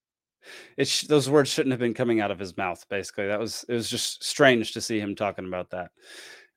[0.76, 3.64] it sh- those words shouldn't have been coming out of his mouth basically that was
[3.68, 5.90] it was just strange to see him talking about that.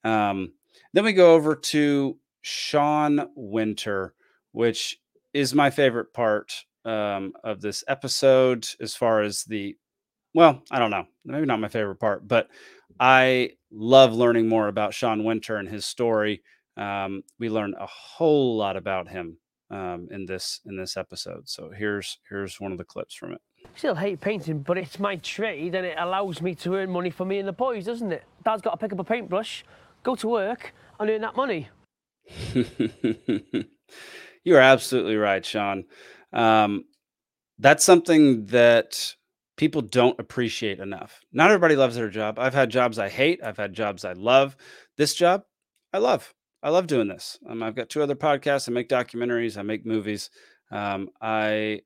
[0.04, 0.54] Um,
[0.94, 4.14] then we go over to sean winter
[4.52, 5.00] which
[5.34, 9.76] is my favorite part um, of this episode as far as the
[10.34, 12.50] well i don't know maybe not my favorite part but
[13.00, 16.42] i love learning more about sean winter and his story.
[16.78, 19.38] Um, we learn a whole lot about him
[19.72, 23.42] um, in this in this episode so here's here's one of the clips from it
[23.74, 27.26] Still hate painting, but it's my trade and it allows me to earn money for
[27.26, 28.24] me and the boys, doesn't it?
[28.44, 29.66] Dad's got to pick up a paintbrush,
[30.04, 31.70] go to work, and earn that money.
[34.44, 35.86] You're absolutely right, Sean.
[36.32, 36.86] Um,
[37.60, 39.16] that's something that
[39.58, 41.20] people don't appreciate enough.
[41.34, 42.40] Not everybody loves their job.
[42.40, 43.42] I've had jobs I hate.
[43.44, 44.56] I've had jobs I love.
[44.98, 45.44] This job,
[45.92, 46.34] I love.
[46.66, 47.38] I love doing this.
[47.48, 48.68] Um, I've got two other podcasts.
[48.68, 49.56] I make documentaries.
[49.56, 50.32] I make movies.
[50.72, 51.82] Um, I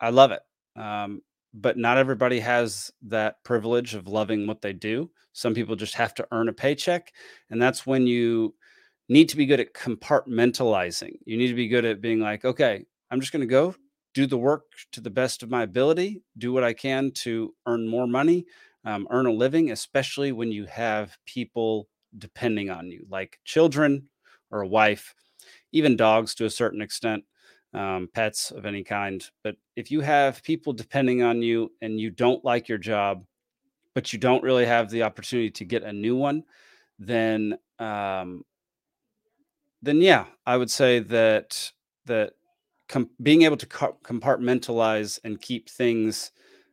[0.00, 0.40] I love it.
[0.76, 1.20] Um,
[1.52, 5.10] but not everybody has that privilege of loving what they do.
[5.34, 7.12] Some people just have to earn a paycheck.
[7.50, 8.54] And that's when you
[9.10, 11.18] need to be good at compartmentalizing.
[11.26, 13.74] You need to be good at being like, okay, I'm just going to go
[14.14, 17.86] do the work to the best of my ability, do what I can to earn
[17.86, 18.46] more money,
[18.86, 24.08] um, earn a living, especially when you have people depending on you, like children
[24.54, 25.14] or a wife,
[25.72, 27.24] even dogs to a certain extent
[27.74, 29.28] um, pets of any kind.
[29.42, 33.24] But if you have people depending on you and you don't like your job,
[33.94, 36.44] but you don't really have the opportunity to get a new one,
[36.98, 38.44] then um,
[39.82, 41.70] then yeah, I would say that
[42.06, 42.32] that
[42.88, 46.30] com- being able to co- compartmentalize and keep things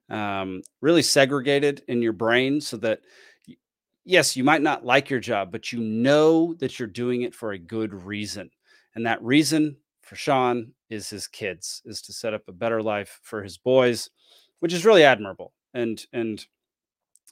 [0.09, 2.99] um, really segregated in your brain, so that
[4.05, 7.51] yes, you might not like your job, but you know that you're doing it for
[7.51, 8.49] a good reason,
[8.95, 13.19] and that reason for Sean is his kids, is to set up a better life
[13.23, 14.09] for his boys,
[14.59, 15.53] which is really admirable.
[15.73, 16.45] And and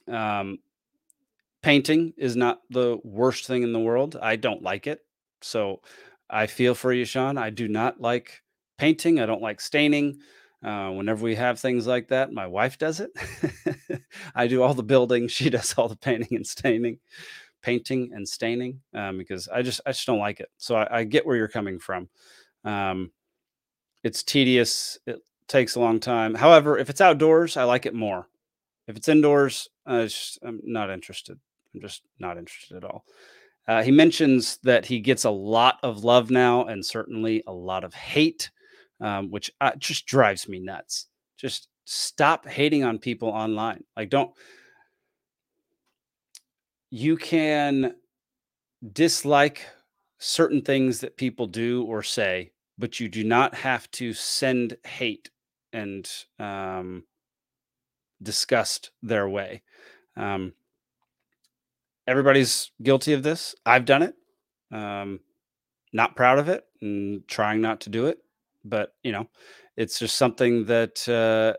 [0.08, 0.58] um,
[1.62, 4.16] painting is not the worst thing in the world.
[4.20, 5.00] I don't like it,
[5.42, 5.80] so
[6.28, 7.36] I feel for you, Sean.
[7.38, 8.42] I do not like
[8.78, 9.20] painting.
[9.20, 10.20] I don't like staining.
[10.62, 13.10] Uh, whenever we have things like that, my wife does it.
[14.34, 15.28] I do all the building.
[15.28, 16.98] She does all the painting and staining,
[17.62, 20.50] painting and staining, um, because I just I just don't like it.
[20.58, 22.08] So I, I get where you're coming from.
[22.64, 23.10] Um,
[24.02, 24.98] it's tedious.
[25.06, 26.34] It takes a long time.
[26.34, 28.28] However, if it's outdoors, I like it more.
[28.86, 31.38] If it's indoors, just, I'm not interested.
[31.74, 33.04] I'm just not interested at all.
[33.68, 37.84] Uh, he mentions that he gets a lot of love now and certainly a lot
[37.84, 38.50] of hate,
[39.00, 41.06] um, which uh, just drives me nuts.
[41.36, 43.84] Just stop hating on people online.
[43.96, 44.32] Like, don't.
[46.90, 47.94] You can
[48.92, 49.66] dislike
[50.18, 55.30] certain things that people do or say, but you do not have to send hate
[55.72, 57.04] and um,
[58.22, 59.62] disgust their way.
[60.16, 60.52] Um,
[62.06, 63.54] everybody's guilty of this.
[63.64, 64.14] I've done it.
[64.72, 65.20] Um,
[65.92, 68.18] not proud of it and trying not to do it,
[68.64, 69.28] but you know,
[69.76, 71.58] it's just something that uh,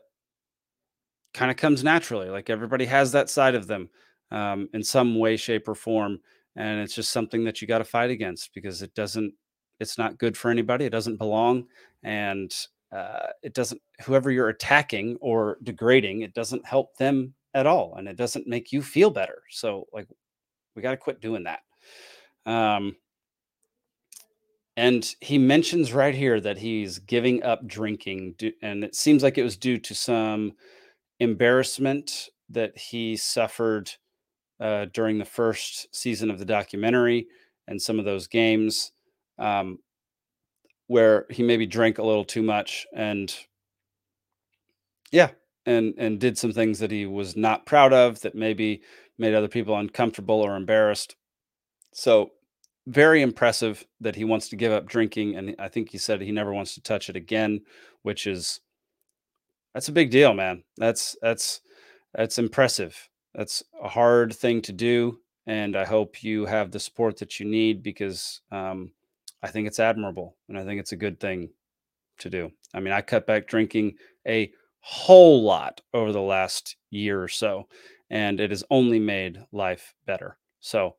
[1.33, 2.29] kind of comes naturally.
[2.29, 3.89] Like everybody has that side of them
[4.31, 6.19] um, in some way, shape, or form,
[6.55, 9.33] and it's just something that you got to fight against because it doesn't.
[9.79, 10.85] It's not good for anybody.
[10.85, 11.67] It doesn't belong,
[12.03, 12.53] and
[12.91, 13.81] uh, it doesn't.
[14.03, 18.71] Whoever you're attacking or degrading, it doesn't help them at all, and it doesn't make
[18.71, 19.41] you feel better.
[19.49, 20.07] So, like,
[20.75, 21.61] we got to quit doing that.
[22.45, 22.95] Um,
[24.77, 29.43] and he mentions right here that he's giving up drinking, and it seems like it
[29.43, 30.53] was due to some
[31.21, 33.91] embarrassment that he suffered
[34.59, 37.27] uh, during the first season of the documentary
[37.67, 38.91] and some of those games
[39.37, 39.77] um,
[40.87, 43.35] where he maybe drank a little too much and
[45.11, 45.29] yeah
[45.67, 48.81] and and did some things that he was not proud of that maybe
[49.19, 51.15] made other people uncomfortable or embarrassed.
[51.93, 52.31] So
[52.87, 56.31] very impressive that he wants to give up drinking and i think he said he
[56.31, 57.61] never wants to touch it again
[58.01, 58.59] which is
[59.73, 60.63] that's a big deal man.
[60.77, 61.61] That's that's
[62.13, 63.09] that's impressive.
[63.33, 67.45] That's a hard thing to do and i hope you have the support that you
[67.45, 68.91] need because um,
[69.43, 71.49] i think it's admirable and i think it's a good thing
[72.19, 72.51] to do.
[72.73, 73.95] I mean i cut back drinking
[74.27, 74.51] a
[74.81, 77.67] whole lot over the last year or so
[78.09, 80.37] and it has only made life better.
[80.59, 80.95] So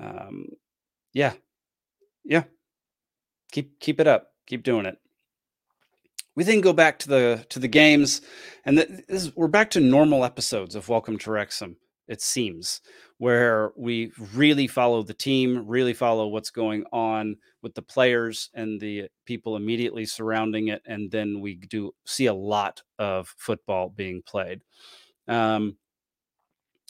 [0.00, 0.48] um,
[1.12, 1.32] yeah.
[2.24, 2.44] Yeah.
[3.52, 4.32] Keep keep it up.
[4.46, 4.98] Keep doing it
[6.36, 8.20] we then go back to the to the games
[8.64, 11.76] and the, this, we're back to normal episodes of welcome to wrexham
[12.06, 12.80] it seems
[13.18, 18.80] where we really follow the team really follow what's going on with the players and
[18.80, 24.22] the people immediately surrounding it and then we do see a lot of football being
[24.24, 24.60] played
[25.28, 25.76] um,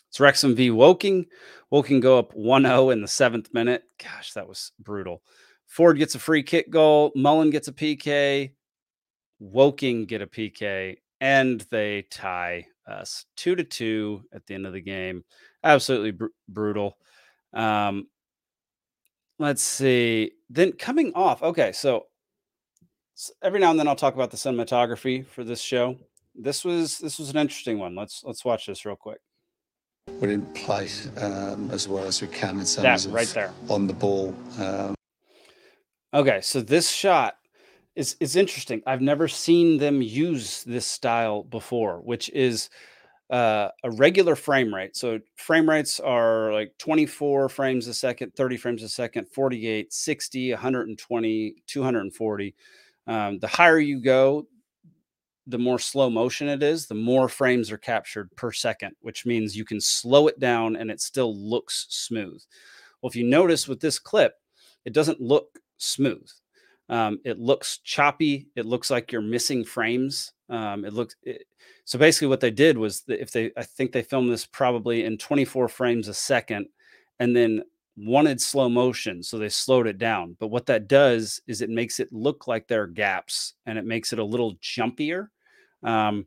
[0.09, 1.27] it's Wrexham v Woking.
[1.71, 3.83] Woking go up 1-0 in the seventh minute.
[4.03, 5.23] Gosh, that was brutal.
[5.67, 7.13] Ford gets a free kick goal.
[7.15, 8.53] Mullin gets a PK.
[9.39, 14.73] Woking get a PK, and they tie us two to two at the end of
[14.73, 15.25] the game.
[15.65, 16.97] Absolutely br- brutal.
[17.53, 18.07] Um,
[19.39, 20.33] let's see.
[20.49, 21.43] Then coming off.
[21.43, 22.05] Okay, so,
[23.15, 25.97] so every now and then I'll talk about the cinematography for this show.
[26.35, 27.95] This was this was an interesting one.
[27.95, 29.19] Let's let's watch this real quick.
[30.21, 33.53] We didn't play um, as well as we can in terms That of right there.
[33.69, 34.35] on the ball.
[34.59, 34.95] Um,
[36.15, 37.37] Okay, so this shot
[37.97, 38.83] is is interesting.
[38.87, 42.69] I've never seen them use this style before, which is
[43.31, 44.97] uh, a regular frame rate.
[44.97, 50.53] So frame rates are like 24 frames a second, 30 frames a second, 48, 60,
[50.53, 52.55] 120, 240.
[53.09, 54.47] Um, the higher you go,
[55.47, 59.57] the more slow motion it is, the more frames are captured per second, which means
[59.57, 62.43] you can slow it down and it still looks smooth.
[63.01, 64.35] Well, if you notice with this clip,
[64.85, 66.29] it doesn't look smooth.
[66.89, 68.49] Um, it looks choppy.
[68.55, 70.33] It looks like you're missing frames.
[70.49, 71.47] Um, it looks it,
[71.85, 71.99] so.
[71.99, 75.69] Basically, what they did was if they, I think they filmed this probably in 24
[75.69, 76.67] frames a second,
[77.19, 77.63] and then
[77.97, 80.37] wanted slow motion, so they slowed it down.
[80.39, 83.85] But what that does is it makes it look like there are gaps, and it
[83.85, 85.29] makes it a little jumpier.
[85.83, 86.27] Um,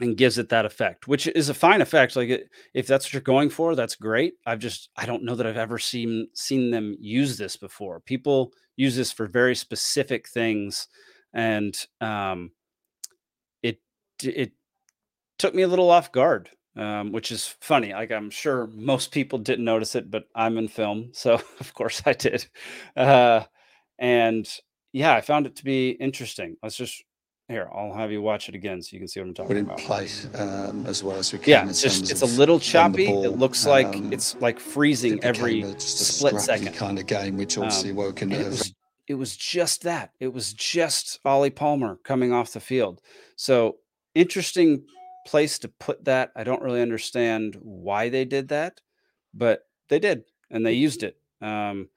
[0.00, 2.16] and gives it that effect, which is a fine effect.
[2.16, 4.34] Like it, if that's what you're going for, that's great.
[4.46, 8.00] I've just I don't know that I've ever seen seen them use this before.
[8.00, 10.88] People use this for very specific things,
[11.34, 12.52] and um,
[13.62, 13.80] it
[14.22, 14.52] it
[15.38, 17.92] took me a little off guard, um, which is funny.
[17.92, 22.02] Like I'm sure most people didn't notice it, but I'm in film, so of course
[22.06, 22.46] I did.
[22.96, 23.44] Uh,
[23.98, 24.48] and
[24.92, 26.56] yeah, I found it to be interesting.
[26.62, 27.04] Let's just
[27.50, 27.68] here.
[27.74, 29.78] I'll have you watch it again so you can see what I'm talking didn't about.
[29.80, 31.50] play um, as well as we can.
[31.50, 33.06] Yeah, it's just it's a little choppy.
[33.08, 36.74] It looks like Um, it's like freezing every a, split second.
[36.74, 38.74] kind of game, which obviously Um, Woking and it was
[39.08, 40.12] it was just that.
[40.20, 43.00] It was just Ollie Palmer coming off the field.
[43.36, 43.76] So
[44.14, 44.84] interesting
[45.26, 46.30] place to put that.
[46.36, 48.80] I don't really understand why they did that,
[49.34, 51.16] but they did, and they used it.
[51.42, 51.88] Um,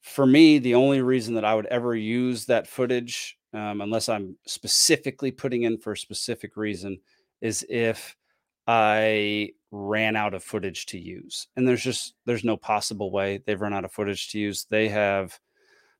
[0.00, 4.36] for me, the only reason that I would ever use that footage, um, unless I'm
[4.46, 6.98] specifically putting in for a specific reason,
[7.40, 8.16] is if
[8.66, 11.48] I ran out of footage to use.
[11.56, 14.66] And there's just there's no possible way they've run out of footage to use.
[14.68, 15.38] They have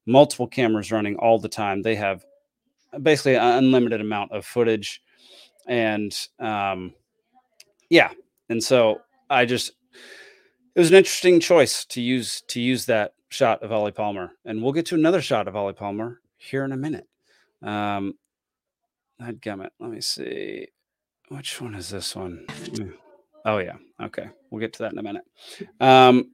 [0.07, 1.83] multiple cameras running all the time.
[1.83, 2.25] They have
[3.03, 5.03] basically an unlimited amount of footage,
[5.67, 6.95] and um,
[7.89, 8.11] yeah,
[8.49, 9.73] and so I just
[10.75, 14.63] it was an interesting choice to use to use that shot of Ollie Palmer, and
[14.63, 17.10] we'll get to another shot of Ollie Palmer here in a minute.
[17.63, 18.15] Um,
[19.21, 19.71] I'd gummit.
[19.79, 20.69] Let me see.
[21.29, 22.45] Which one is this one?
[22.77, 22.91] Hmm.
[23.45, 23.77] Oh yeah.
[24.03, 24.29] Okay.
[24.51, 25.25] We'll get to that in a minute.
[25.81, 26.33] Um,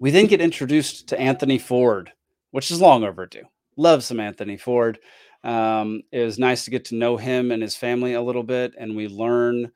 [0.00, 2.12] we then get introduced to Anthony Ford,
[2.50, 3.44] which is long overdue.
[3.76, 4.98] Love some Anthony Ford.
[5.42, 8.74] Um, it was nice to get to know him and his family a little bit,
[8.78, 9.70] and we learn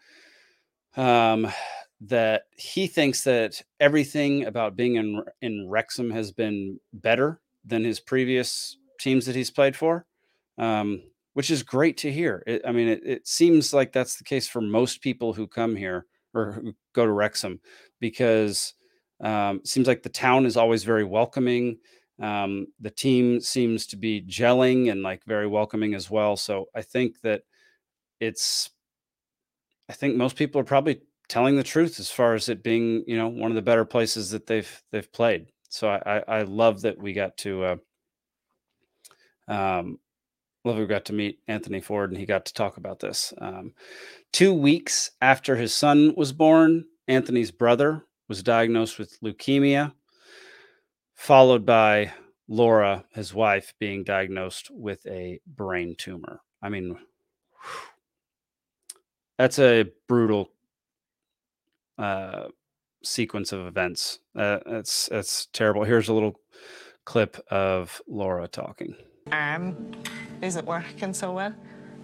[0.96, 1.50] um,
[2.02, 8.00] that he thinks that everything about being in in Wrexham has been better than his
[8.00, 10.06] previous teams that he's played for,
[10.58, 11.02] um,
[11.34, 12.42] which is great to hear.
[12.46, 15.76] It, I mean, it, it seems like that's the case for most people who come
[15.76, 17.60] here or who go to Wrexham
[18.00, 18.74] because
[19.20, 21.78] um, it seems like the town is always very welcoming.
[22.20, 26.36] Um, the team seems to be gelling and like very welcoming as well.
[26.36, 27.42] So I think that
[28.20, 28.70] it's,
[29.88, 33.16] I think most people are probably telling the truth as far as it being, you
[33.16, 35.46] know, one of the better places that they've they've played.
[35.68, 37.76] So I I, I love that we got to, uh,
[39.48, 39.98] um,
[40.64, 43.32] love we got to meet Anthony Ford and he got to talk about this.
[43.38, 43.72] Um,
[44.32, 49.92] two weeks after his son was born, Anthony's brother was diagnosed with leukemia
[51.14, 52.12] followed by
[52.48, 56.40] Laura, his wife, being diagnosed with a brain tumor.
[56.62, 56.96] I mean,
[59.38, 60.50] that's a brutal
[61.98, 62.48] uh,
[63.02, 64.18] sequence of events.
[64.36, 65.84] Uh, it's it's terrible.
[65.84, 66.38] Here's a little
[67.04, 68.94] clip of Laura talking.
[69.32, 69.92] arm
[70.42, 71.54] isn't working so well.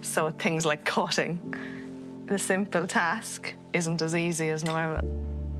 [0.02, 1.54] So things like cutting,
[2.26, 5.00] the simple task isn't as easy as normal.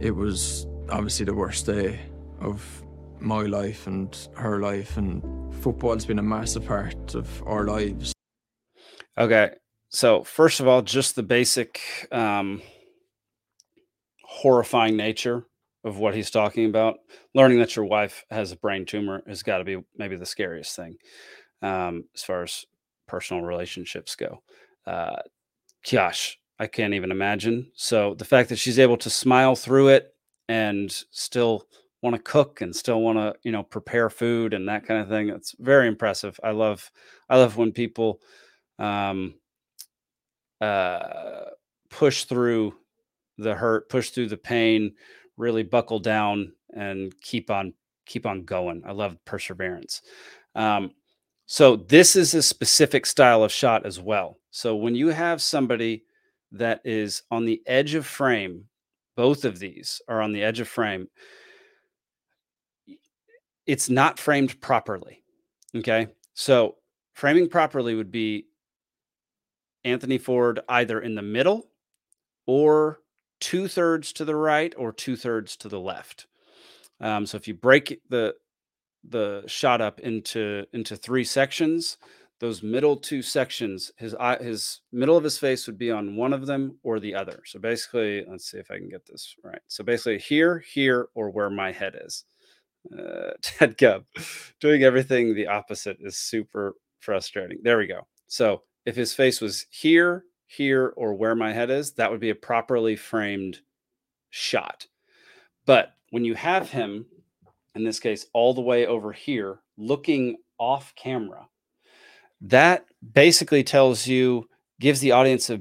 [0.01, 2.01] It was obviously the worst day
[2.41, 2.83] of
[3.21, 5.23] my life and her life, and
[5.57, 8.13] football's been a massive part of our lives.
[9.19, 9.51] Okay.
[9.91, 11.81] So, first of all, just the basic
[12.13, 12.63] um,
[14.25, 15.45] horrifying nature
[15.85, 16.99] of what he's talking about.
[17.35, 20.77] Learning that your wife has a brain tumor has got to be maybe the scariest
[20.77, 20.97] thing
[21.63, 22.65] um, as far as
[23.07, 24.43] personal relationships go.
[24.87, 25.17] Uh,
[25.91, 27.71] gosh, I can't even imagine.
[27.75, 30.15] So, the fact that she's able to smile through it
[30.49, 31.67] and still
[32.03, 35.09] want to cook and still want to you know prepare food and that kind of
[35.09, 36.91] thing it's very impressive i love
[37.29, 38.21] i love when people
[38.79, 39.35] um
[40.61, 41.43] uh
[41.91, 42.75] push through
[43.39, 44.93] the hurt push through the pain
[45.37, 47.73] really buckle down and keep on
[48.07, 50.03] keep on going i love perseverance
[50.55, 50.91] um
[51.53, 56.05] so this is a specific style of shot as well so when you have somebody
[56.53, 58.65] that is on the edge of frame
[59.17, 61.09] both of these are on the edge of frame
[63.71, 65.23] it's not framed properly.
[65.77, 66.09] Okay.
[66.35, 66.75] So
[67.15, 68.47] framing properly would be
[69.85, 71.69] Anthony Ford either in the middle
[72.49, 72.99] or
[73.39, 76.27] two thirds to the right or two thirds to the left.
[77.01, 78.35] Um, so if you break the
[79.09, 81.97] the shot up into into three sections,
[82.41, 86.33] those middle two sections, his eye, his middle of his face would be on one
[86.33, 87.43] of them or the other.
[87.47, 89.61] So basically, let's see if I can get this right.
[89.69, 92.25] So basically, here, here, or where my head is
[92.99, 94.05] uh, Ted Gub
[94.61, 97.59] doing everything the opposite is super frustrating.
[97.63, 98.07] There we go.
[98.27, 102.31] So if his face was here, here, or where my head is, that would be
[102.31, 103.61] a properly framed
[104.31, 104.87] shot.
[105.67, 107.07] But when you have him,
[107.75, 111.47] in this case, all the way over here, looking off camera,
[112.41, 114.49] that basically tells you,
[114.81, 115.61] gives the audience a,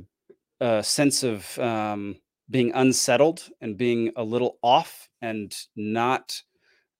[0.60, 2.16] a sense of um,
[2.49, 6.41] being unsettled and being a little off and not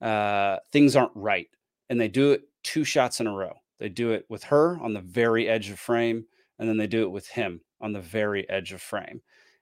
[0.01, 1.47] uh, things aren't right.
[1.89, 3.53] And they do it two shots in a row.
[3.80, 6.26] They do it with her on the very edge of frame,
[6.60, 9.22] and then they do it with him on the very edge of frame.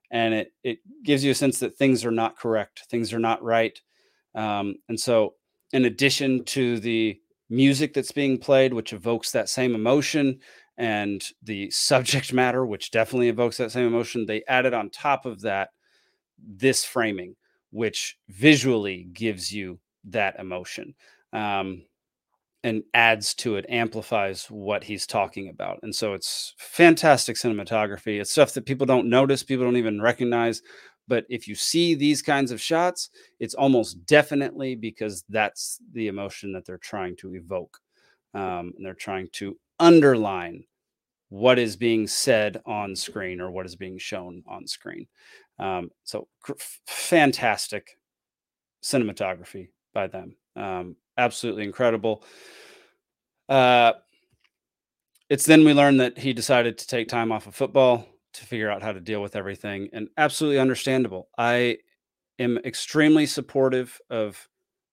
[0.09, 3.43] And it it gives you a sense that things are not correct, things are not
[3.43, 3.79] right.
[4.35, 5.35] Um, and so,
[5.73, 7.19] in addition to the
[7.49, 10.39] music that's being played, which evokes that same emotion,
[10.77, 15.41] and the subject matter, which definitely evokes that same emotion, they added on top of
[15.41, 15.69] that
[16.39, 17.35] this framing,
[17.71, 20.93] which visually gives you that emotion
[21.33, 21.83] um,
[22.63, 25.79] and adds to it, amplifies what he's talking about.
[25.83, 28.19] And so it's fantastic cinematography.
[28.19, 30.61] It's stuff that people don't notice, people don't even recognize.
[31.07, 36.51] But if you see these kinds of shots, it's almost definitely because that's the emotion
[36.53, 37.79] that they're trying to evoke.
[38.33, 40.65] Um, and they're trying to underline
[41.29, 45.07] what is being said on screen or what is being shown on screen.
[45.59, 46.53] Um, so cr-
[46.85, 47.97] fantastic
[48.83, 50.35] cinematography by them.
[50.55, 52.23] Um, absolutely incredible.
[53.49, 53.93] Uh,
[55.29, 58.07] it's then we learn that he decided to take time off of football
[58.37, 61.29] to figure out how to deal with everything, and absolutely understandable.
[61.37, 61.77] I
[62.39, 64.47] am extremely supportive of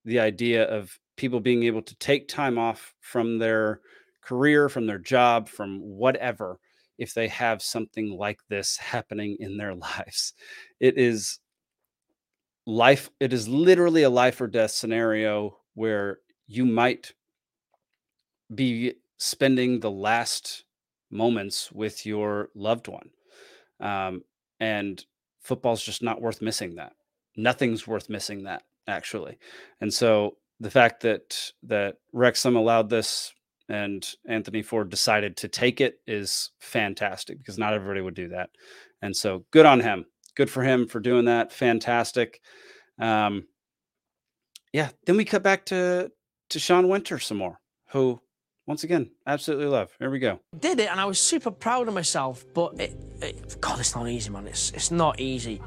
[0.04, 3.80] the idea of people being able to take time off from their
[4.22, 6.58] career, from their job, from whatever,
[6.98, 10.32] if they have something like this happening in their lives.
[10.80, 11.38] It is
[12.66, 17.12] life it is literally a life or death scenario where you might
[18.54, 20.64] be spending the last
[21.10, 23.10] moments with your loved one
[23.84, 24.22] um,
[24.58, 25.04] and
[25.40, 26.92] football's just not worth missing that
[27.36, 29.38] nothing's worth missing that actually
[29.80, 33.32] and so the fact that that Wrexham allowed this
[33.68, 38.50] and Anthony Ford decided to take it is fantastic because not everybody would do that.
[39.02, 40.06] And so good on him.
[40.36, 41.52] Good for him for doing that.
[41.52, 42.40] Fantastic.
[42.98, 43.46] Um,
[44.72, 46.10] yeah, then we cut back to
[46.50, 47.60] to Sean Winter some more,
[47.90, 48.20] who
[48.66, 49.90] once again absolutely love.
[49.98, 50.40] Here we go.
[50.58, 52.44] Did it, and I was super proud of myself.
[52.54, 54.46] But it, it, God, it's not easy, man.
[54.46, 55.60] It's it's not easy.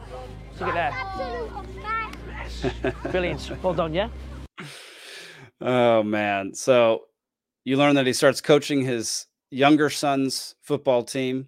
[0.60, 0.94] Look at
[2.84, 3.12] that.
[3.12, 3.52] Brilliant.
[3.64, 4.10] Well done, yeah.
[5.62, 6.54] Oh man.
[6.54, 7.04] So
[7.64, 11.48] you learn that he starts coaching his younger son's football team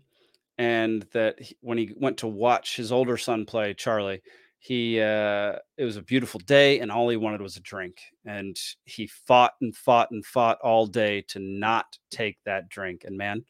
[0.58, 4.22] and that he- when he went to watch his older son play Charlie,
[4.60, 8.58] he uh it was a beautiful day and all he wanted was a drink and
[8.84, 13.44] he fought and fought and fought all day to not take that drink and man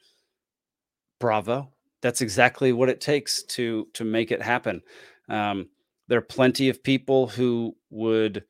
[1.19, 4.81] bravo that's exactly what it takes to to make it happen
[5.29, 5.67] um
[6.07, 8.43] there are plenty of people who would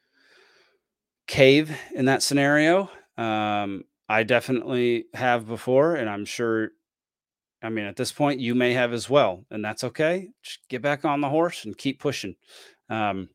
[1.29, 2.89] cave in that scenario.
[3.17, 6.71] Um, I definitely have before, and I'm sure.
[7.61, 10.29] I mean, at this point, you may have as well, and that's okay.
[10.41, 12.35] Just get back on the horse and keep pushing.
[12.89, 13.29] Um,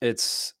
[0.00, 0.54] it's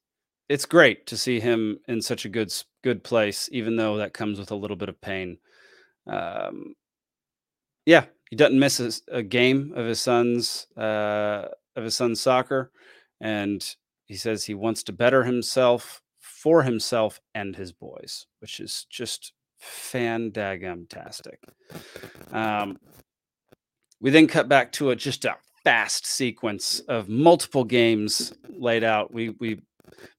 [0.48, 2.52] it's great to see him in such a good
[2.84, 5.38] good place, even though that comes with a little bit of pain.
[6.06, 6.74] Um,
[7.86, 12.70] yeah, he doesn't miss a game of his son's uh, of his son's soccer,
[13.20, 18.86] and he says he wants to better himself for himself and his boys, which is
[18.90, 21.40] just fan tastic.
[22.32, 22.78] Um,
[24.00, 29.12] we then cut back to a just a fast sequence of multiple games laid out.
[29.12, 29.60] We we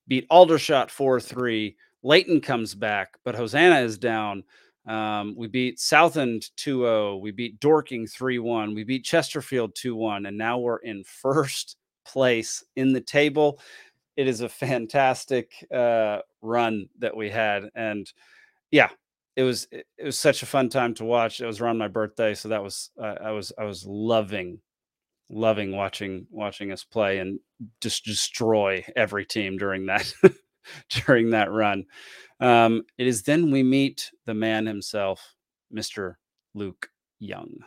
[0.06, 1.74] beat Aldershot 4-3.
[2.02, 4.44] Leighton comes back, but Hosannah is down.
[4.86, 7.20] Um, we beat Southend 2-0.
[7.20, 8.74] We beat Dorking 3-1.
[8.74, 10.26] We beat Chesterfield 2-1.
[10.26, 11.76] And now we're in first
[12.06, 13.60] place in the table.
[14.16, 17.68] It is a fantastic uh, run that we had.
[17.74, 18.10] And
[18.70, 18.88] yeah,
[19.38, 21.40] it was it was such a fun time to watch.
[21.40, 24.58] It was around my birthday, so that was uh, I was I was loving
[25.30, 27.38] loving watching watching us play and
[27.80, 30.12] just destroy every team during that
[30.90, 31.84] during that run.
[32.40, 35.36] Um, it is then we meet the man himself,
[35.72, 36.14] Mr.
[36.52, 36.88] Luke
[37.20, 37.60] Young.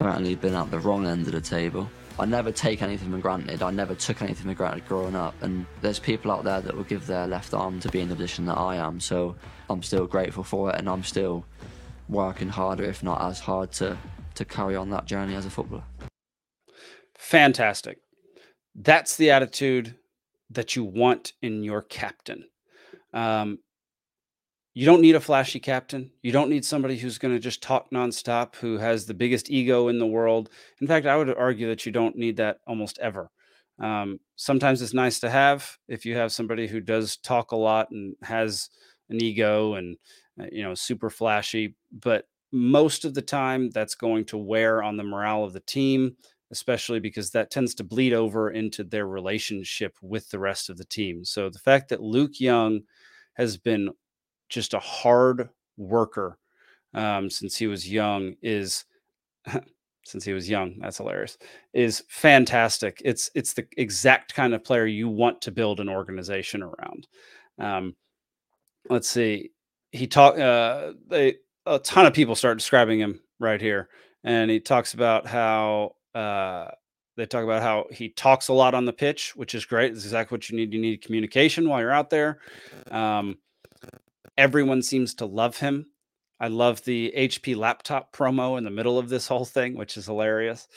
[0.00, 1.88] Apparently, been at the wrong end of the table.
[2.18, 3.62] I never take anything for granted.
[3.62, 5.34] I never took anything for granted growing up.
[5.42, 8.14] And there's people out there that will give their left arm to be in the
[8.14, 9.00] position that I am.
[9.00, 9.34] So
[9.68, 11.44] I'm still grateful for it, and I'm still
[12.08, 13.98] working harder, if not as hard, to
[14.34, 15.84] to carry on that journey as a footballer.
[17.16, 17.98] Fantastic.
[18.74, 19.96] That's the attitude
[20.50, 22.44] that you want in your captain.
[23.12, 23.58] Um,
[24.74, 26.10] you don't need a flashy captain.
[26.22, 29.86] You don't need somebody who's going to just talk nonstop, who has the biggest ego
[29.86, 30.50] in the world.
[30.80, 33.30] In fact, I would argue that you don't need that almost ever.
[33.78, 37.90] Um, sometimes it's nice to have if you have somebody who does talk a lot
[37.90, 38.68] and has
[39.10, 39.96] an ego and
[40.40, 41.76] uh, you know super flashy.
[41.92, 46.16] But most of the time, that's going to wear on the morale of the team,
[46.50, 50.84] especially because that tends to bleed over into their relationship with the rest of the
[50.84, 51.24] team.
[51.24, 52.82] So the fact that Luke Young
[53.34, 53.90] has been
[54.48, 56.38] just a hard worker
[56.94, 58.84] um, since he was young is
[60.04, 61.38] since he was young that's hilarious
[61.72, 63.00] is fantastic.
[63.04, 67.08] It's it's the exact kind of player you want to build an organization around.
[67.58, 67.96] Um,
[68.90, 69.50] let's see
[69.94, 71.36] he talked uh, they
[71.66, 73.88] a ton of people start describing him right here
[74.24, 76.66] and he talks about how uh,
[77.16, 80.04] they talk about how he talks a lot on the pitch which is great it's
[80.04, 82.38] exactly what you need you need communication while you're out there.
[82.90, 83.38] Um,
[84.36, 85.86] everyone seems to love him.
[86.40, 90.06] I love the HP laptop promo in the middle of this whole thing, which is
[90.06, 90.68] hilarious.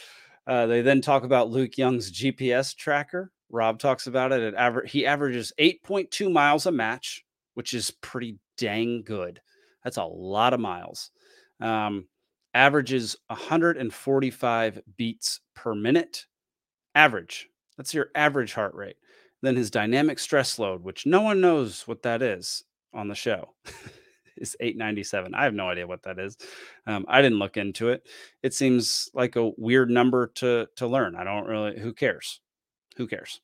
[0.46, 3.32] Uh, they then talk about Luke Young's GPS tracker.
[3.50, 4.42] Rob talks about it.
[4.42, 9.42] At aver- he averages 8.2 miles a match, which is pretty dang good.
[9.84, 11.12] That's a lot of miles.
[11.60, 12.08] Um,
[12.54, 16.26] averages 145 beats per minute.
[16.96, 17.50] Average.
[17.78, 18.98] That's your average heart rate.
[19.42, 22.64] Then his dynamic stress load, which no one knows what that is
[22.94, 23.54] on the show,
[24.38, 25.34] is 897.
[25.34, 26.38] I have no idea what that is.
[26.86, 28.08] Um, I didn't look into it.
[28.44, 31.16] It seems like a weird number to to learn.
[31.16, 31.80] I don't really.
[31.80, 32.40] Who cares?
[32.98, 33.42] Who cares?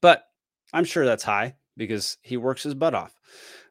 [0.00, 0.24] But
[0.72, 3.14] I'm sure that's high because he works his butt off.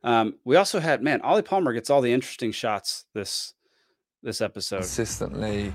[0.04, 3.54] Um, we also had man, Ollie Palmer gets all the interesting shots this
[4.24, 4.80] this episode.
[4.80, 5.74] Consistently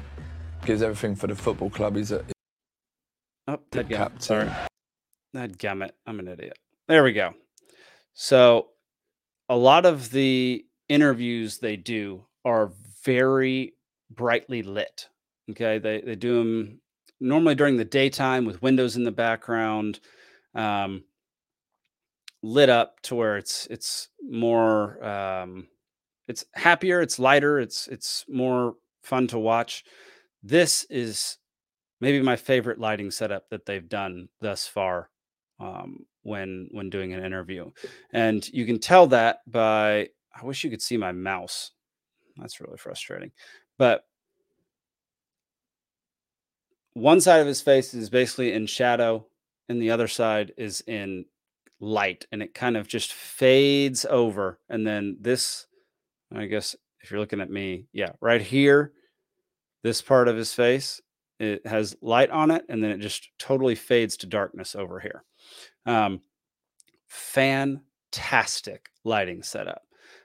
[0.64, 1.96] gives everything for the football club.
[1.96, 2.24] He's a
[3.48, 4.20] oh, dead captain.
[4.20, 4.50] Sorry,
[5.32, 5.90] that gummit.
[6.06, 6.58] I'm an idiot.
[6.88, 7.34] There we go.
[8.14, 8.68] So
[9.48, 12.72] a lot of the interviews they do are
[13.04, 13.74] very
[14.10, 15.08] brightly lit.
[15.50, 15.78] Okay.
[15.78, 16.80] They they do them
[17.20, 20.00] normally during the daytime with windows in the background.
[20.54, 21.04] Um,
[22.42, 25.66] lit up to where it's it's more um
[26.28, 29.84] it's happier, it's lighter, it's it's more fun to watch.
[30.42, 31.38] This is
[32.00, 35.10] maybe my favorite lighting setup that they've done thus far
[35.60, 37.70] um, when when doing an interview,
[38.12, 41.70] and you can tell that by I wish you could see my mouse.
[42.36, 43.30] That's really frustrating,
[43.78, 44.04] but
[46.94, 49.26] one side of his face is basically in shadow,
[49.68, 51.26] and the other side is in
[51.80, 55.66] light, and it kind of just fades over, and then this
[56.34, 58.92] I guess if you're looking at me, yeah, right here,
[59.82, 61.00] this part of his face,
[61.38, 65.22] it has light on it, and then it just totally fades to darkness over here.
[65.86, 66.20] Um,
[67.08, 69.82] fantastic lighting setup.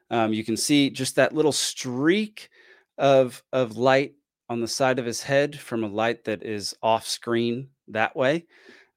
[0.10, 2.50] Um, you can see just that little streak
[2.98, 4.14] of of light
[4.50, 8.46] on the side of his head from a light that is off screen that way.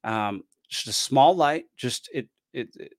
[0.05, 2.93] Um, just a small light, just it, it, it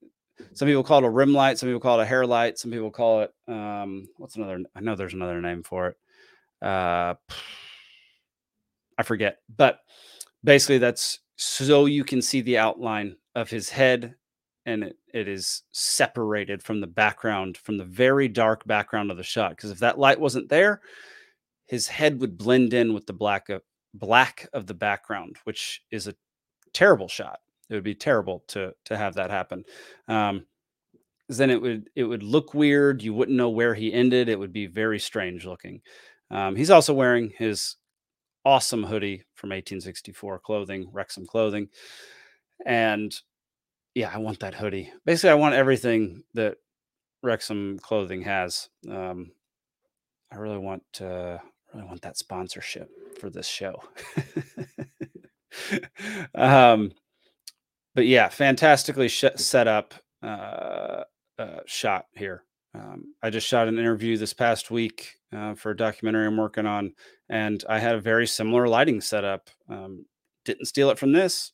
[0.52, 2.70] some people call it a rim light, some people call it a hair light, some
[2.70, 4.60] people call it um, what's another?
[4.74, 5.96] I know there's another name for it.
[6.66, 7.14] Uh,
[8.96, 9.80] I forget, but
[10.44, 14.14] basically that's so you can see the outline of his head
[14.66, 19.22] and it, it is separated from the background from the very dark background of the
[19.22, 20.80] shot because if that light wasn't there
[21.66, 23.62] his head would blend in with the black of
[23.94, 26.14] black of the background which is a
[26.72, 27.40] terrible shot.
[27.70, 29.64] It would be terrible to to have that happen.
[30.08, 30.46] Um
[31.28, 34.52] then it would it would look weird you wouldn't know where he ended it would
[34.52, 35.80] be very strange looking.
[36.30, 37.76] Um, he's also wearing his
[38.44, 41.68] awesome hoodie from 1864 clothing wrexham clothing
[42.66, 43.20] and
[43.94, 46.56] yeah i want that hoodie basically i want everything that
[47.22, 49.30] wrexham clothing has um,
[50.32, 51.38] i really want uh
[51.72, 52.88] really want that sponsorship
[53.18, 53.82] for this show
[56.34, 56.92] um
[57.94, 61.04] but yeah fantastically sh- set up uh,
[61.38, 62.44] uh, shot here.
[62.74, 66.66] Um, I just shot an interview this past week uh, for a documentary I'm working
[66.66, 66.92] on,
[67.28, 69.48] and I had a very similar lighting setup.
[69.68, 70.06] Um,
[70.44, 71.52] didn't steal it from this,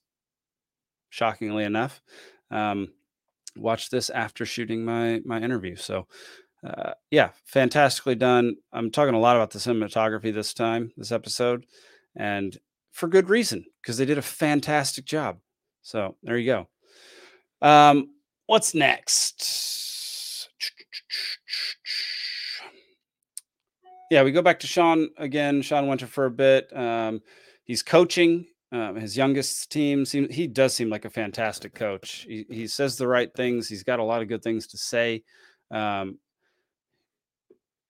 [1.10, 2.00] shockingly enough.
[2.50, 2.88] Um,
[3.56, 5.76] watched this after shooting my my interview.
[5.76, 6.06] So,
[6.66, 8.56] uh, yeah, fantastically done.
[8.72, 11.66] I'm talking a lot about the cinematography this time, this episode,
[12.16, 12.56] and
[12.92, 15.38] for good reason because they did a fantastic job.
[15.82, 17.66] So there you go.
[17.66, 18.10] Um,
[18.46, 19.89] what's next?
[24.11, 25.62] Yeah, we go back to Sean again.
[25.62, 26.76] Sean Winter for a bit.
[26.76, 27.22] Um,
[27.64, 30.04] he's coaching um, his youngest team.
[30.04, 32.26] He does seem like a fantastic coach.
[32.28, 33.68] He, he says the right things.
[33.68, 35.22] He's got a lot of good things to say.
[35.70, 36.18] Um,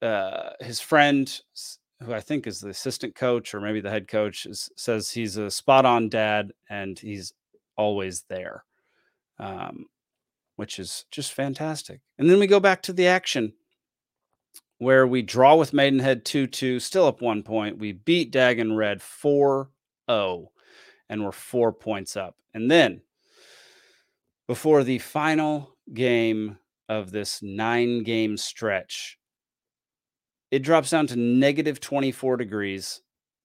[0.02, 1.40] uh, his friend,
[2.02, 5.38] who I think is the assistant coach or maybe the head coach, is, says he's
[5.38, 7.32] a spot on dad and he's
[7.76, 8.64] always there.
[9.38, 9.86] Um,
[10.56, 12.02] which is just fantastic.
[12.18, 13.54] And then we go back to the action
[14.80, 17.78] where we draw with Maidenhead 2 2, still up one point.
[17.78, 19.70] We beat Dag and Red 4
[20.10, 20.50] 0,
[21.08, 22.36] and we're four points up.
[22.54, 23.02] And then
[24.48, 26.58] before the final game
[26.88, 29.18] of this nine game stretch,
[30.50, 33.02] it drops down to negative 24 degrees,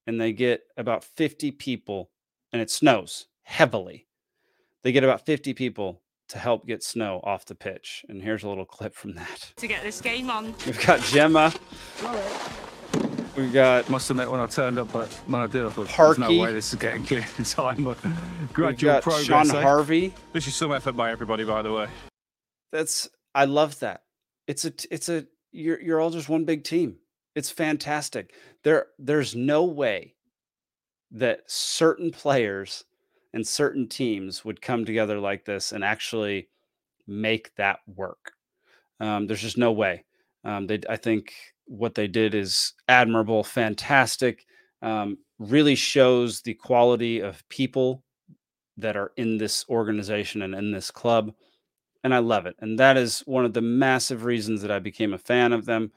[0.08, 2.12] and they get about 50 people,
[2.54, 4.08] and it snows heavily.
[4.84, 8.06] They get about 50 people to help get snow off the pitch.
[8.10, 9.52] And here's a little clip from that.
[9.58, 10.56] To get this game on.
[10.66, 11.54] We've got Gemma.
[13.36, 13.90] We've got.
[13.90, 16.22] Must admit, when I turned up, but when I did, I thought Parky.
[16.22, 17.84] there's no way this is getting clear in time.
[17.84, 17.98] But
[18.54, 19.26] gradual got progress.
[19.26, 19.62] Sean eh?
[19.62, 20.14] Harvey.
[20.34, 21.88] This is some effort by everybody, by the way.
[22.72, 24.04] That's I love that.
[24.48, 24.74] It's a.
[24.90, 26.98] it's a you're you're all just one big team.
[27.36, 28.34] It's fantastic.
[28.64, 30.16] There there's no way
[31.12, 32.86] that certain players
[33.36, 36.50] and certain teams would come together like this and actually
[37.06, 38.32] make that work.
[39.00, 40.06] Um, there's just no way.
[40.44, 41.34] Um, they, I think
[41.66, 44.46] what they did is admirable, fantastic.
[44.82, 48.04] Um, really shows the quality of people
[48.78, 51.34] that are in this organization and in this club,
[52.04, 52.56] and I love it.
[52.60, 55.92] And that is one of the massive reasons that I became a fan of them.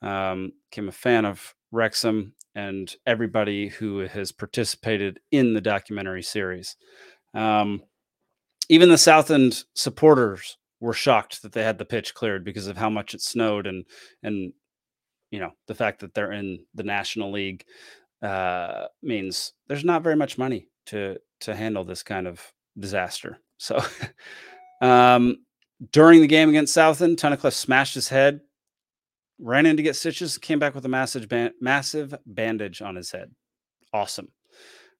[0.00, 6.74] Um, became a fan of Wrexham and everybody who has participated in the documentary series.
[7.32, 7.82] Um,
[8.68, 12.90] even the Southend supporters were shocked that they had the pitch cleared because of how
[12.90, 13.84] much it snowed and
[14.24, 14.52] and
[15.30, 17.64] you know the fact that they're in the National League
[18.22, 22.42] uh, means there's not very much money to to handle this kind of
[22.76, 23.38] disaster.
[23.58, 23.80] So,
[24.80, 25.36] um,
[25.92, 28.40] during the game against Southend, Tunnicliffe smashed his head,
[29.38, 33.10] ran in to get stitches, came back with a massive, ban- massive bandage on his
[33.10, 33.30] head.
[33.92, 34.28] Awesome.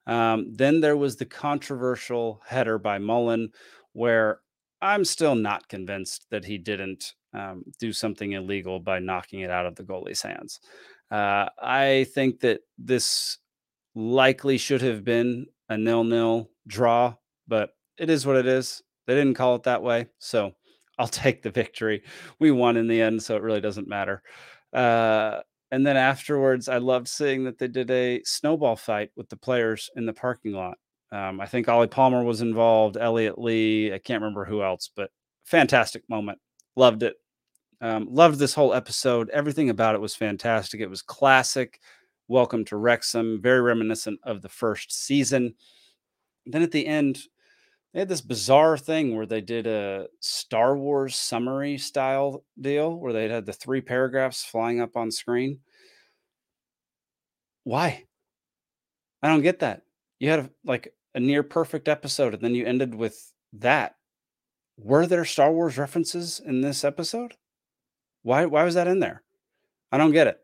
[0.06, 3.50] Um, then there was the controversial header by Mullin,
[3.92, 4.40] where
[4.80, 9.66] I'm still not convinced that he didn't um, do something illegal by knocking it out
[9.66, 10.60] of the goalie's hands.
[11.10, 13.38] Uh, I think that this
[13.94, 17.14] likely should have been a nil-nil draw,
[17.46, 18.82] but it is what it is.
[19.06, 20.52] They didn't call it that way, so
[20.98, 22.02] I'll take the victory.
[22.38, 24.22] We won in the end, so it really doesn't matter.
[24.72, 25.40] Uh,
[25.70, 29.90] and then afterwards, I loved seeing that they did a snowball fight with the players
[29.96, 30.78] in the parking lot.
[31.12, 33.92] Um, I think Ollie Palmer was involved, Elliot Lee.
[33.92, 35.10] I can't remember who else, but
[35.44, 36.38] fantastic moment.
[36.76, 37.16] Loved it.
[37.80, 39.30] Um, loved this whole episode.
[39.30, 40.80] Everything about it was fantastic.
[40.80, 41.80] It was classic.
[42.26, 43.40] Welcome to Wrexham.
[43.40, 45.54] Very reminiscent of the first season.
[46.44, 47.20] Then at the end,
[47.92, 53.12] they had this bizarre thing where they did a Star Wars summary style deal where
[53.12, 55.60] they had the three paragraphs flying up on screen.
[57.64, 58.04] Why?
[59.22, 59.82] I don't get that.
[60.18, 63.94] You had a, like a near perfect episode and then you ended with that.
[64.76, 67.34] Were there Star Wars references in this episode?
[68.22, 69.22] Why why was that in there?
[69.90, 70.38] I don't get it.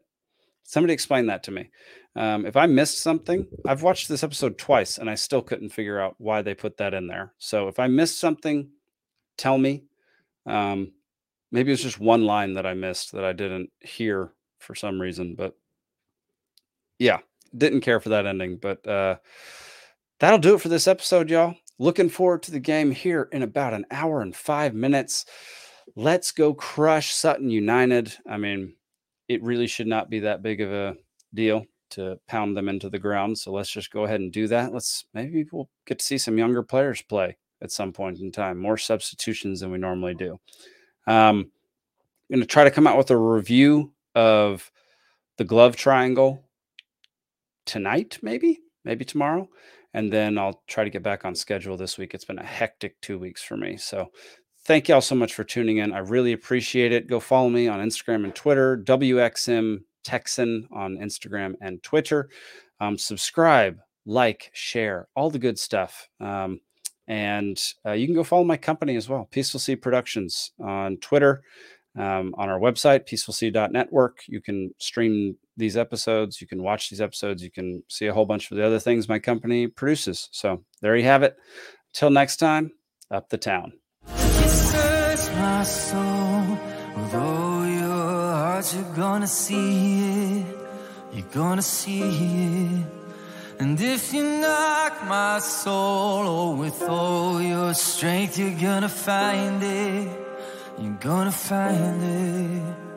[0.64, 1.70] Somebody explain that to me.
[2.16, 6.00] Um, if I missed something, I've watched this episode twice and I still couldn't figure
[6.00, 7.32] out why they put that in there.
[7.38, 8.70] So if I missed something,
[9.36, 9.84] tell me.
[10.46, 10.92] Um,
[11.50, 15.34] maybe it's just one line that I missed that I didn't hear for some reason,
[15.34, 15.56] but
[16.98, 17.18] yeah,
[17.56, 18.58] didn't care for that ending.
[18.58, 19.16] But uh,
[20.20, 21.56] that'll do it for this episode, y'all.
[21.80, 25.26] Looking forward to the game here in about an hour and five minutes.
[25.96, 28.14] Let's go crush Sutton United.
[28.28, 28.74] I mean,
[29.26, 30.94] it really should not be that big of a
[31.34, 33.38] deal to pound them into the ground.
[33.38, 34.72] So let's just go ahead and do that.
[34.72, 38.58] Let's maybe we'll get to see some younger players play at some point in time,
[38.58, 40.38] more substitutions than we normally do.
[41.06, 41.50] Um,
[42.30, 44.70] I'm going to try to come out with a review of
[45.36, 46.44] the glove triangle
[47.64, 49.48] tonight, maybe, maybe tomorrow.
[49.92, 52.14] And then I'll try to get back on schedule this week.
[52.14, 53.76] It's been a hectic two weeks for me.
[53.76, 54.10] So
[54.64, 55.92] thank y'all so much for tuning in.
[55.92, 57.06] I really appreciate it.
[57.06, 62.28] Go follow me on Instagram and Twitter, WXM Texan on Instagram and Twitter.
[62.80, 66.08] Um, subscribe, like, share, all the good stuff.
[66.20, 66.60] Um,
[67.06, 71.42] and uh, you can go follow my company as well, Peaceful Sea Productions on Twitter,
[71.96, 74.20] um, on our website, peacefulsea.network.
[74.26, 78.26] You can stream these episodes, you can watch these episodes, you can see a whole
[78.26, 80.28] bunch of the other things my company produces.
[80.32, 81.36] So there you have it.
[81.92, 82.72] Till next time,
[83.10, 83.74] up the town.
[88.72, 90.46] You're gonna see it.
[91.12, 92.86] You're gonna see it.
[93.58, 100.08] And if you knock my soul oh, with all your strength you're gonna find it.
[100.78, 102.93] You're gonna find it